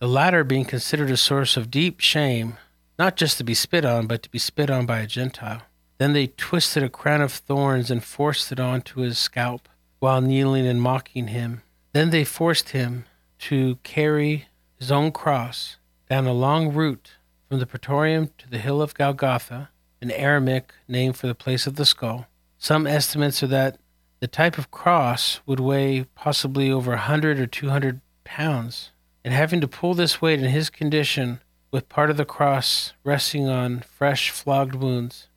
the 0.00 0.06
latter 0.06 0.44
being 0.44 0.66
considered 0.66 1.10
a 1.10 1.16
source 1.16 1.56
of 1.56 1.70
deep 1.70 2.00
shame, 2.00 2.58
not 2.98 3.16
just 3.16 3.38
to 3.38 3.42
be 3.42 3.54
spit 3.54 3.86
on, 3.86 4.06
but 4.06 4.22
to 4.22 4.30
be 4.30 4.38
spit 4.38 4.68
on 4.68 4.84
by 4.84 4.98
a 4.98 5.06
Gentile. 5.06 5.62
Then 5.98 6.12
they 6.12 6.28
twisted 6.28 6.82
a 6.82 6.88
crown 6.88 7.20
of 7.20 7.32
thorns 7.32 7.90
and 7.90 8.02
forced 8.02 8.52
it 8.52 8.60
onto 8.60 9.00
his 9.00 9.18
scalp 9.18 9.68
while 9.98 10.20
kneeling 10.20 10.66
and 10.66 10.80
mocking 10.80 11.28
him. 11.28 11.62
Then 11.92 12.10
they 12.10 12.24
forced 12.24 12.70
him 12.70 13.04
to 13.40 13.76
carry 13.82 14.46
his 14.78 14.92
own 14.92 15.10
cross 15.10 15.76
down 16.08 16.26
a 16.26 16.32
long 16.32 16.72
route 16.72 17.14
from 17.48 17.58
the 17.58 17.66
Praetorium 17.66 18.30
to 18.38 18.48
the 18.48 18.58
hill 18.58 18.80
of 18.80 18.94
Golgotha, 18.94 19.70
an 20.00 20.10
Aramaic 20.12 20.72
name 20.86 21.12
for 21.12 21.26
the 21.26 21.34
place 21.34 21.66
of 21.66 21.76
the 21.76 21.84
skull. 21.84 22.26
Some 22.58 22.86
estimates 22.86 23.42
are 23.42 23.48
that 23.48 23.78
the 24.20 24.28
type 24.28 24.58
of 24.58 24.70
cross 24.70 25.40
would 25.46 25.60
weigh 25.60 26.04
possibly 26.14 26.70
over 26.70 26.92
a 26.92 26.96
100 26.96 27.40
or 27.40 27.46
200 27.46 28.00
pounds, 28.24 28.90
and 29.24 29.32
having 29.32 29.60
to 29.60 29.68
pull 29.68 29.94
this 29.94 30.20
weight 30.20 30.40
in 30.40 30.50
his 30.50 30.70
condition 30.70 31.40
with 31.70 31.88
part 31.88 32.10
of 32.10 32.16
the 32.16 32.24
cross 32.24 32.92
resting 33.04 33.48
on 33.48 33.80
fresh 33.80 34.30
flogged 34.30 34.74
wounds, 34.74 35.28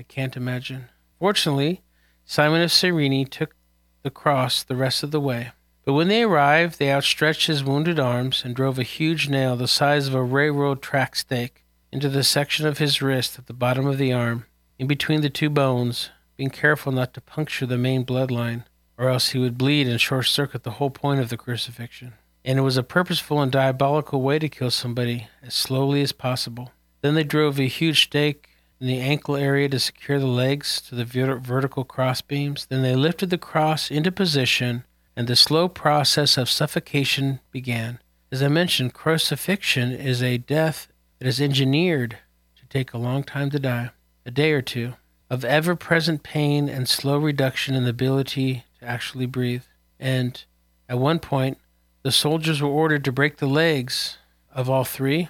I 0.00 0.04
can't 0.04 0.34
imagine. 0.34 0.86
Fortunately, 1.18 1.82
Simon 2.24 2.62
of 2.62 2.72
Cyrene 2.72 3.26
took 3.26 3.54
the 4.02 4.08
cross 4.08 4.62
the 4.62 4.74
rest 4.74 5.02
of 5.02 5.10
the 5.10 5.20
way. 5.20 5.50
But 5.84 5.92
when 5.92 6.08
they 6.08 6.22
arrived, 6.22 6.78
they 6.78 6.90
outstretched 6.90 7.48
his 7.48 7.62
wounded 7.62 8.00
arms 8.00 8.42
and 8.42 8.56
drove 8.56 8.78
a 8.78 8.82
huge 8.82 9.28
nail 9.28 9.56
the 9.56 9.68
size 9.68 10.08
of 10.08 10.14
a 10.14 10.22
railroad 10.22 10.80
track 10.80 11.16
stake 11.16 11.66
into 11.92 12.08
the 12.08 12.24
section 12.24 12.66
of 12.66 12.78
his 12.78 13.02
wrist 13.02 13.38
at 13.38 13.46
the 13.46 13.52
bottom 13.52 13.86
of 13.86 13.98
the 13.98 14.10
arm, 14.10 14.46
in 14.78 14.86
between 14.86 15.20
the 15.20 15.28
two 15.28 15.50
bones, 15.50 16.08
being 16.38 16.48
careful 16.48 16.92
not 16.92 17.12
to 17.12 17.20
puncture 17.20 17.66
the 17.66 17.76
main 17.76 18.02
bloodline, 18.02 18.64
or 18.96 19.10
else 19.10 19.32
he 19.32 19.38
would 19.38 19.58
bleed 19.58 19.86
and 19.86 20.00
short 20.00 20.24
circuit 20.24 20.62
the 20.62 20.78
whole 20.78 20.88
point 20.88 21.20
of 21.20 21.28
the 21.28 21.36
crucifixion. 21.36 22.14
And 22.42 22.58
it 22.58 22.62
was 22.62 22.78
a 22.78 22.82
purposeful 22.82 23.42
and 23.42 23.52
diabolical 23.52 24.22
way 24.22 24.38
to 24.38 24.48
kill 24.48 24.70
somebody 24.70 25.28
as 25.42 25.52
slowly 25.52 26.00
as 26.00 26.12
possible. 26.12 26.72
Then 27.02 27.16
they 27.16 27.24
drove 27.24 27.60
a 27.60 27.68
huge 27.68 28.04
stake 28.04 28.49
in 28.80 28.86
the 28.86 28.98
ankle 28.98 29.36
area 29.36 29.68
to 29.68 29.78
secure 29.78 30.18
the 30.18 30.26
legs 30.26 30.80
to 30.80 30.94
the 30.94 31.04
vertical 31.04 31.84
cross 31.84 32.22
beams. 32.22 32.66
Then 32.66 32.82
they 32.82 32.96
lifted 32.96 33.30
the 33.30 33.38
cross 33.38 33.90
into 33.90 34.10
position, 34.10 34.84
and 35.14 35.28
the 35.28 35.36
slow 35.36 35.68
process 35.68 36.38
of 36.38 36.48
suffocation 36.48 37.40
began. 37.52 37.98
As 38.32 38.42
I 38.42 38.48
mentioned, 38.48 38.94
crucifixion 38.94 39.92
is 39.92 40.22
a 40.22 40.38
death 40.38 40.88
that 41.18 41.28
is 41.28 41.40
engineered 41.40 42.18
to 42.56 42.66
take 42.66 42.94
a 42.94 42.98
long 42.98 43.22
time 43.22 43.50
to 43.50 43.58
die, 43.58 43.90
a 44.24 44.30
day 44.30 44.52
or 44.52 44.62
two, 44.62 44.94
of 45.28 45.44
ever 45.44 45.76
present 45.76 46.22
pain 46.22 46.68
and 46.68 46.88
slow 46.88 47.18
reduction 47.18 47.74
in 47.74 47.84
the 47.84 47.90
ability 47.90 48.64
to 48.78 48.86
actually 48.86 49.26
breathe. 49.26 49.64
And 49.98 50.42
at 50.88 50.98
one 50.98 51.18
point, 51.18 51.58
the 52.02 52.12
soldiers 52.12 52.62
were 52.62 52.68
ordered 52.68 53.04
to 53.04 53.12
break 53.12 53.36
the 53.36 53.46
legs 53.46 54.16
of 54.52 54.70
all 54.70 54.84
three 54.84 55.28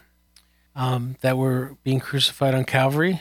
um, 0.77 1.17
that 1.21 1.37
were 1.37 1.77
being 1.83 1.99
crucified 1.99 2.55
on 2.55 2.65
Calvary 2.65 3.21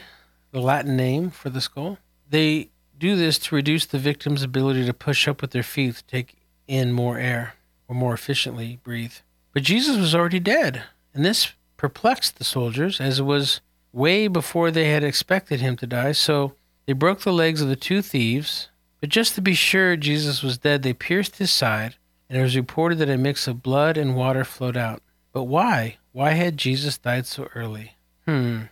the 0.52 0.62
Latin 0.62 0.96
name 0.96 1.30
for 1.30 1.50
the 1.50 1.62
skull. 1.62 1.98
They 2.30 2.70
do 2.98 3.16
this 3.16 3.40
to 3.40 3.56
reduce 3.56 3.86
the 3.86 3.98
victim's 3.98 4.44
ability 4.44 4.86
to 4.86 4.94
push 4.94 5.28
up 5.28 5.42
with 5.42 5.52
their 5.52 5.64
feet 5.64 5.96
to 5.96 6.04
take 6.04 6.36
in 6.68 6.92
more 6.92 7.18
air 7.18 7.56
or 7.88 7.96
more 7.96 8.14
efficiently 8.14 8.80
breathe. 8.84 9.14
But 9.54 9.64
Jesus 9.64 9.98
was 9.98 10.14
already 10.14 10.40
dead, 10.40 10.84
and 11.14 11.26
this 11.26 11.54
perplexed 11.78 12.38
the 12.38 12.44
soldiers 12.44 13.02
as 13.02 13.20
it 13.20 13.24
was 13.24 13.62
way 13.92 14.28
before 14.28 14.70
they 14.70 14.90
had 14.90 15.04
expected 15.04 15.60
him 15.60 15.76
to 15.78 15.88
die. 15.88 16.12
So 16.12 16.54
they 16.86 16.94
broke 16.94 17.22
the 17.22 17.34
legs 17.34 17.62
of 17.62 17.70
the 17.70 17.76
two 17.76 18.02
thieves, 18.02 18.70
but 19.00 19.10
just 19.10 19.34
to 19.36 19.42
be 19.42 19.54
sure 19.54 19.96
Jesus 19.96 20.44
was 20.44 20.58
dead, 20.58 20.84
they 20.84 20.94
pierced 20.94 21.38
his 21.38 21.52
side, 21.52 21.96
and 22.30 22.38
it 22.38 22.42
was 22.42 22.56
reported 22.56 23.00
that 23.00 23.10
a 23.10 23.18
mix 23.18 23.48
of 23.48 23.64
blood 23.64 23.98
and 23.98 24.16
water 24.16 24.44
flowed 24.44 24.78
out. 24.78 25.02
But 25.32 25.44
why? 25.44 25.98
Why 26.12 26.32
had 26.32 26.58
Jesus 26.58 26.98
died 26.98 27.26
so 27.26 27.50
early? 27.56 27.96
Hmm. 28.28 28.64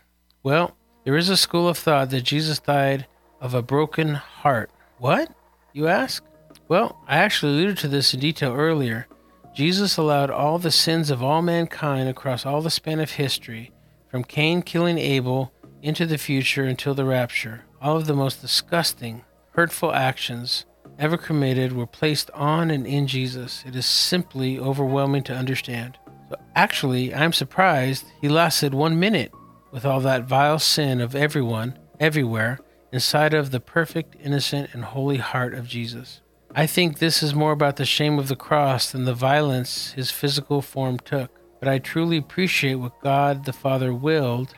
Well, 0.43 0.76
there 1.07 1.15
is 1.15 1.29
a 1.29 1.37
school 1.37 1.69
of 1.69 1.77
thought 1.77 2.09
that 2.09 2.23
Jesus 2.23 2.59
died 2.59 3.07
of 3.39 3.53
a 3.53 3.61
broken 3.61 4.15
heart. 4.15 4.69
What? 4.97 5.31
You 5.71 5.87
ask? 5.87 6.21
Well, 6.67 7.01
I 7.07 7.19
actually 7.19 7.53
alluded 7.53 7.77
to 7.77 7.87
this 7.87 8.13
in 8.13 8.19
detail 8.19 8.53
earlier. 8.53 9.07
Jesus 9.55 9.95
allowed 9.95 10.29
all 10.29 10.59
the 10.59 10.69
sins 10.69 11.09
of 11.09 11.23
all 11.23 11.41
mankind 11.41 12.09
across 12.09 12.45
all 12.45 12.61
the 12.61 12.69
span 12.69 12.99
of 12.99 13.11
history, 13.11 13.71
from 14.11 14.25
Cain 14.25 14.61
killing 14.61 14.97
Abel 14.97 15.53
into 15.81 16.05
the 16.05 16.17
future 16.17 16.65
until 16.65 16.93
the 16.93 17.05
rapture. 17.05 17.63
All 17.81 17.95
of 17.95 18.05
the 18.05 18.13
most 18.13 18.41
disgusting, 18.41 19.23
hurtful 19.51 19.93
actions 19.93 20.65
ever 20.99 21.15
committed 21.15 21.71
were 21.71 21.87
placed 21.87 22.29
on 22.31 22.69
and 22.69 22.85
in 22.85 23.07
Jesus. 23.07 23.63
It 23.65 23.77
is 23.77 23.85
simply 23.85 24.59
overwhelming 24.59 25.23
to 25.23 25.33
understand. 25.33 25.97
So 26.27 26.35
actually, 26.53 27.15
I'm 27.15 27.31
surprised 27.31 28.03
he 28.19 28.27
lasted 28.27 28.73
one 28.73 28.99
minute 28.99 29.31
with 29.71 29.85
all 29.85 29.99
that 30.01 30.23
vile 30.23 30.59
sin 30.59 31.01
of 31.01 31.15
everyone, 31.15 31.77
everywhere, 31.99 32.59
inside 32.91 33.33
of 33.33 33.51
the 33.51 33.59
perfect, 33.59 34.15
innocent, 34.23 34.69
and 34.73 34.83
holy 34.83 35.17
heart 35.17 35.53
of 35.53 35.67
Jesus. 35.67 36.21
I 36.55 36.65
think 36.65 36.99
this 36.99 37.21
is 37.21 37.35
more 37.35 37.51
about 37.51 37.75
the 37.75 37.85
shame 37.85 38.17
of 38.17 38.29
the 38.29 38.35
cross 38.35 38.91
than 38.91 39.05
the 39.05 39.13
violence 39.13 39.91
his 39.91 40.11
physical 40.11 40.61
form 40.61 40.97
took. 40.99 41.29
But 41.59 41.69
I 41.69 41.79
truly 41.79 42.17
appreciate 42.17 42.75
what 42.75 43.01
God 43.01 43.45
the 43.45 43.53
Father 43.53 43.93
willed 43.93 44.55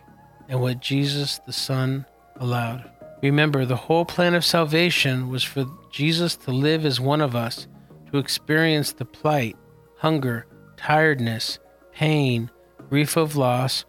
and 0.47 0.61
what 0.61 0.81
Jesus 0.81 1.39
the 1.45 1.53
Son 1.53 2.05
allowed. 2.35 2.89
Remember, 3.21 3.65
the 3.65 3.75
whole 3.75 4.05
plan 4.05 4.33
of 4.33 4.45
salvation 4.45 5.29
was 5.29 5.43
for 5.43 5.65
Jesus 5.91 6.35
to 6.37 6.51
live 6.51 6.85
as 6.85 6.99
one 6.99 7.21
of 7.21 7.35
us, 7.35 7.67
to 8.11 8.17
experience 8.17 8.93
the 8.93 9.05
plight, 9.05 9.57
hunger, 9.97 10.45
tiredness, 10.77 11.59
pain, 11.91 12.49
grief 12.89 13.17
of 13.17 13.35
loss, 13.35 13.85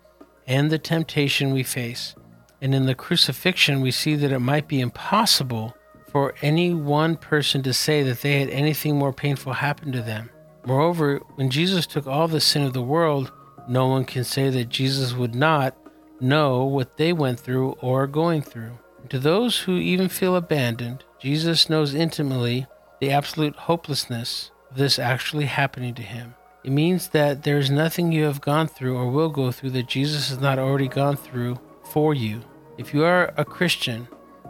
and 0.46 0.70
the 0.70 0.78
temptation 0.78 1.52
we 1.52 1.62
face. 1.62 2.14
And 2.60 2.74
in 2.74 2.86
the 2.86 2.94
crucifixion, 2.94 3.80
we 3.80 3.90
see 3.90 4.14
that 4.16 4.32
it 4.32 4.40
might 4.40 4.68
be 4.68 4.80
impossible 4.80 5.74
for 6.10 6.34
any 6.42 6.74
one 6.74 7.16
person 7.16 7.62
to 7.62 7.72
say 7.72 8.02
that 8.02 8.20
they 8.20 8.40
had 8.40 8.50
anything 8.50 8.96
more 8.96 9.12
painful 9.12 9.54
happen 9.54 9.92
to 9.92 10.02
them. 10.02 10.30
Moreover, 10.66 11.18
when 11.36 11.50
Jesus 11.50 11.86
took 11.86 12.06
all 12.06 12.28
the 12.28 12.40
sin 12.40 12.62
of 12.62 12.72
the 12.72 12.82
world, 12.82 13.32
no 13.68 13.86
one 13.86 14.04
can 14.04 14.24
say 14.24 14.50
that 14.50 14.68
Jesus 14.68 15.14
would 15.14 15.34
not 15.34 15.76
know 16.20 16.64
what 16.64 16.96
they 16.96 17.12
went 17.12 17.40
through 17.40 17.72
or 17.80 18.02
are 18.02 18.06
going 18.06 18.42
through. 18.42 18.78
To 19.08 19.18
those 19.18 19.60
who 19.60 19.78
even 19.78 20.08
feel 20.08 20.36
abandoned, 20.36 21.04
Jesus 21.20 21.70
knows 21.70 21.94
intimately 21.94 22.66
the 23.00 23.10
absolute 23.10 23.56
hopelessness 23.56 24.50
of 24.70 24.76
this 24.76 24.98
actually 24.98 25.46
happening 25.46 25.94
to 25.94 26.02
him. 26.02 26.34
It 26.62 26.72
means 26.72 27.08
that 27.08 27.42
there 27.42 27.56
is 27.56 27.70
nothing 27.70 28.12
you 28.12 28.24
have 28.24 28.42
gone 28.42 28.68
through 28.68 28.96
or 28.96 29.10
will 29.10 29.30
go 29.30 29.50
through 29.50 29.70
that 29.70 29.88
Jesus 29.88 30.28
has 30.28 30.40
not 30.40 30.58
already 30.58 30.88
gone 30.88 31.16
through 31.16 31.58
for 31.84 32.12
you. 32.14 32.42
If 32.76 32.92
you 32.92 33.02
are 33.04 33.32
a 33.38 33.44
Christian, 33.44 34.08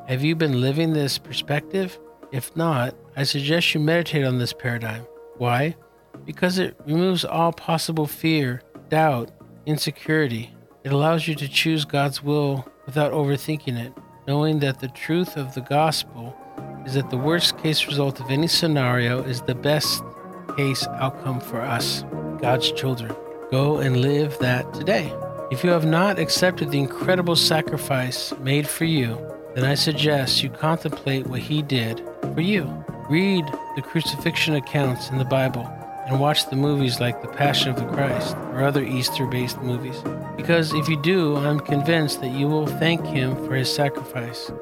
have 0.09 0.25
you 0.25 0.35
been 0.35 0.61
living 0.61 0.93
this 0.93 1.19
perspective? 1.19 1.99
If 2.33 2.57
not, 2.57 2.97
I 3.17 3.23
suggest 3.23 3.75
you 3.75 3.81
meditate 3.81 4.25
on 4.25 4.39
this 4.39 4.53
paradigm. 4.53 5.07
Why? 5.37 5.77
Because 6.25 6.59
it 6.59 6.77
removes 6.85 7.25
all 7.25 7.53
possible 7.53 8.07
fear, 8.07 8.63
doubt, 8.89 9.31
insecurity. 9.67 10.53
It 10.83 10.93
allows 10.93 11.29
you 11.29 11.37
to 11.37 11.49
choose 11.49 11.85
God's 11.85 12.23
will 12.23 12.67
without 12.87 13.13
overthinking 13.13 13.79
it, 13.79 13.93
knowing 14.27 14.59
that 14.61 14.81
the 14.81 14.89
truth 14.89 15.37
of 15.37 15.55
the 15.55 15.61
gospel 15.61 16.37
is 16.85 16.95
that 16.95 17.11
the 17.11 17.17
worst 17.17 17.57
case 17.59 17.87
result 17.87 18.19
of 18.21 18.31
any 18.31 18.49
scenario 18.49 19.23
is 19.23 19.43
the 19.43 19.55
best 19.55 20.03
case 20.57 20.87
outcome 20.99 21.41
for 21.41 21.61
us, 21.61 22.05
God's 22.41 22.71
children. 22.73 23.15
Go 23.51 23.79
and 23.79 24.01
live 24.01 24.39
that 24.39 24.73
today. 24.75 25.13
If 25.51 25.65
you 25.65 25.71
have 25.71 25.85
not 25.85 26.19
accepted 26.19 26.71
the 26.71 26.79
incredible 26.79 27.35
sacrifice 27.35 28.33
made 28.39 28.69
for 28.69 28.85
you, 28.85 29.19
then 29.55 29.65
I 29.65 29.75
suggest 29.75 30.43
you 30.43 30.51
contemplate 30.51 31.27
what 31.27 31.41
He 31.41 31.61
did 31.61 32.03
for 32.35 32.41
you. 32.41 32.85
Read 33.09 33.45
the 33.75 33.83
crucifixion 33.83 34.55
accounts 34.55 35.11
in 35.11 35.19
the 35.19 35.25
Bible 35.25 35.69
and 36.07 36.21
watch 36.21 36.49
the 36.49 36.57
movies 36.57 37.01
like 37.01 37.21
The 37.21 37.29
Passion 37.29 37.71
of 37.71 37.77
the 37.77 37.87
Christ 37.87 38.37
or 38.53 38.63
other 38.63 38.85
Easter 38.85 39.27
based 39.27 39.61
movies. 39.61 40.01
Because 40.37 40.73
if 40.73 40.89
you 40.89 41.01
do, 41.03 41.37
I'm 41.37 41.61
convinced 41.61 42.21
that 42.21 42.31
you 42.31 42.47
will 42.47 42.67
thank 42.67 43.05
Him 43.05 43.35
for 43.45 43.57
His 43.57 43.75
sacrifice, 43.75 44.53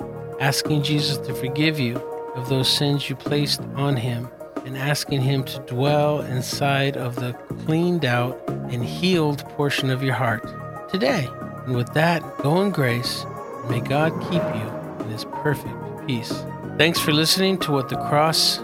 asking 0.40 0.83
Jesus 0.83 1.18
to 1.18 1.35
forgive 1.35 1.79
you 1.79 1.96
of 2.35 2.48
those 2.48 2.74
sins 2.74 3.11
you 3.11 3.16
placed 3.16 3.61
on 3.77 3.96
Him 3.96 4.31
and 4.64 4.77
asking 4.77 5.21
Him 5.21 5.44
to 5.44 5.59
dwell 5.61 6.21
inside 6.21 6.97
of 6.97 7.16
the 7.16 7.33
cleaned 7.64 8.05
out 8.05 8.40
and 8.71 8.85
healed 8.85 9.40
portion 9.51 9.90
of 9.90 10.03
your 10.03 10.14
heart 10.14 10.44
today. 10.90 11.29
And 11.66 11.77
with 11.77 11.92
that, 11.94 12.23
go 12.38 12.61
in 12.62 12.71
grace. 12.71 13.25
And 13.25 13.71
may 13.71 13.81
God 13.81 14.12
keep 14.31 14.42
you 14.42 15.05
in 15.05 15.11
His 15.11 15.25
perfect 15.42 15.75
peace. 16.07 16.33
Thanks 16.79 16.99
for 16.99 17.12
listening 17.12 17.59
to 17.59 17.73
What 17.73 17.88
the 17.88 17.97
Cross 17.97 18.61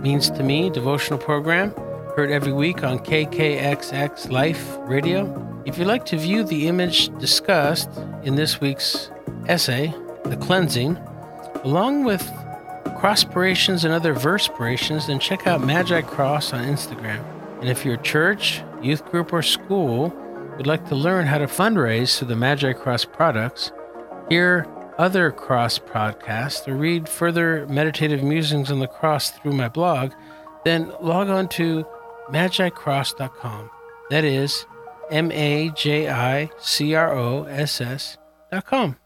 Means 0.00 0.30
to 0.30 0.42
Me 0.42 0.70
devotional 0.70 1.18
program, 1.18 1.72
heard 2.16 2.30
every 2.30 2.52
week 2.52 2.82
on 2.82 2.98
KKXX 2.98 4.30
Life 4.30 4.76
Radio. 4.80 5.62
If 5.66 5.76
you'd 5.76 5.86
like 5.86 6.06
to 6.06 6.16
view 6.16 6.44
the 6.44 6.66
image 6.66 7.16
discussed 7.18 7.90
in 8.22 8.36
this 8.36 8.60
week's 8.60 9.10
essay, 9.48 9.92
The 10.24 10.36
Cleansing, 10.36 10.96
along 11.64 12.04
with 12.04 12.22
crosspirations 12.98 13.84
and 13.84 13.92
other 13.94 14.14
verspirations, 14.14 15.06
then 15.06 15.18
check 15.18 15.46
out 15.46 15.60
Maji 15.60 16.04
Cross 16.06 16.52
on 16.52 16.64
Instagram. 16.64 17.24
And 17.60 17.68
if 17.68 17.84
your 17.84 17.96
church, 17.98 18.62
youth 18.82 19.04
group, 19.06 19.32
or 19.32 19.42
school 19.42 20.12
would 20.56 20.66
like 20.66 20.88
to 20.88 20.94
learn 20.94 21.26
how 21.26 21.38
to 21.38 21.46
fundraise 21.46 22.18
through 22.18 22.28
the 22.28 22.34
Maji 22.34 22.76
Cross 22.76 23.06
products, 23.06 23.72
hear 24.28 24.66
other 24.98 25.30
cross 25.30 25.78
podcasts, 25.78 26.66
or 26.66 26.74
read 26.74 27.08
further 27.08 27.66
meditative 27.68 28.22
musings 28.22 28.70
on 28.70 28.80
the 28.80 28.88
cross 28.88 29.30
through 29.30 29.52
my 29.52 29.68
blog, 29.68 30.12
then 30.64 30.92
log 31.00 31.28
on 31.28 31.48
to 31.48 31.86
majicross.com. 32.30 33.70
That 34.10 34.24
is 34.24 34.66
M 35.10 35.30
A 35.32 35.70
J 35.70 36.08
I 36.08 36.50
C 36.58 36.94
R 36.94 37.16
O 37.16 37.44
S 37.44 37.80
S.com. 37.80 38.98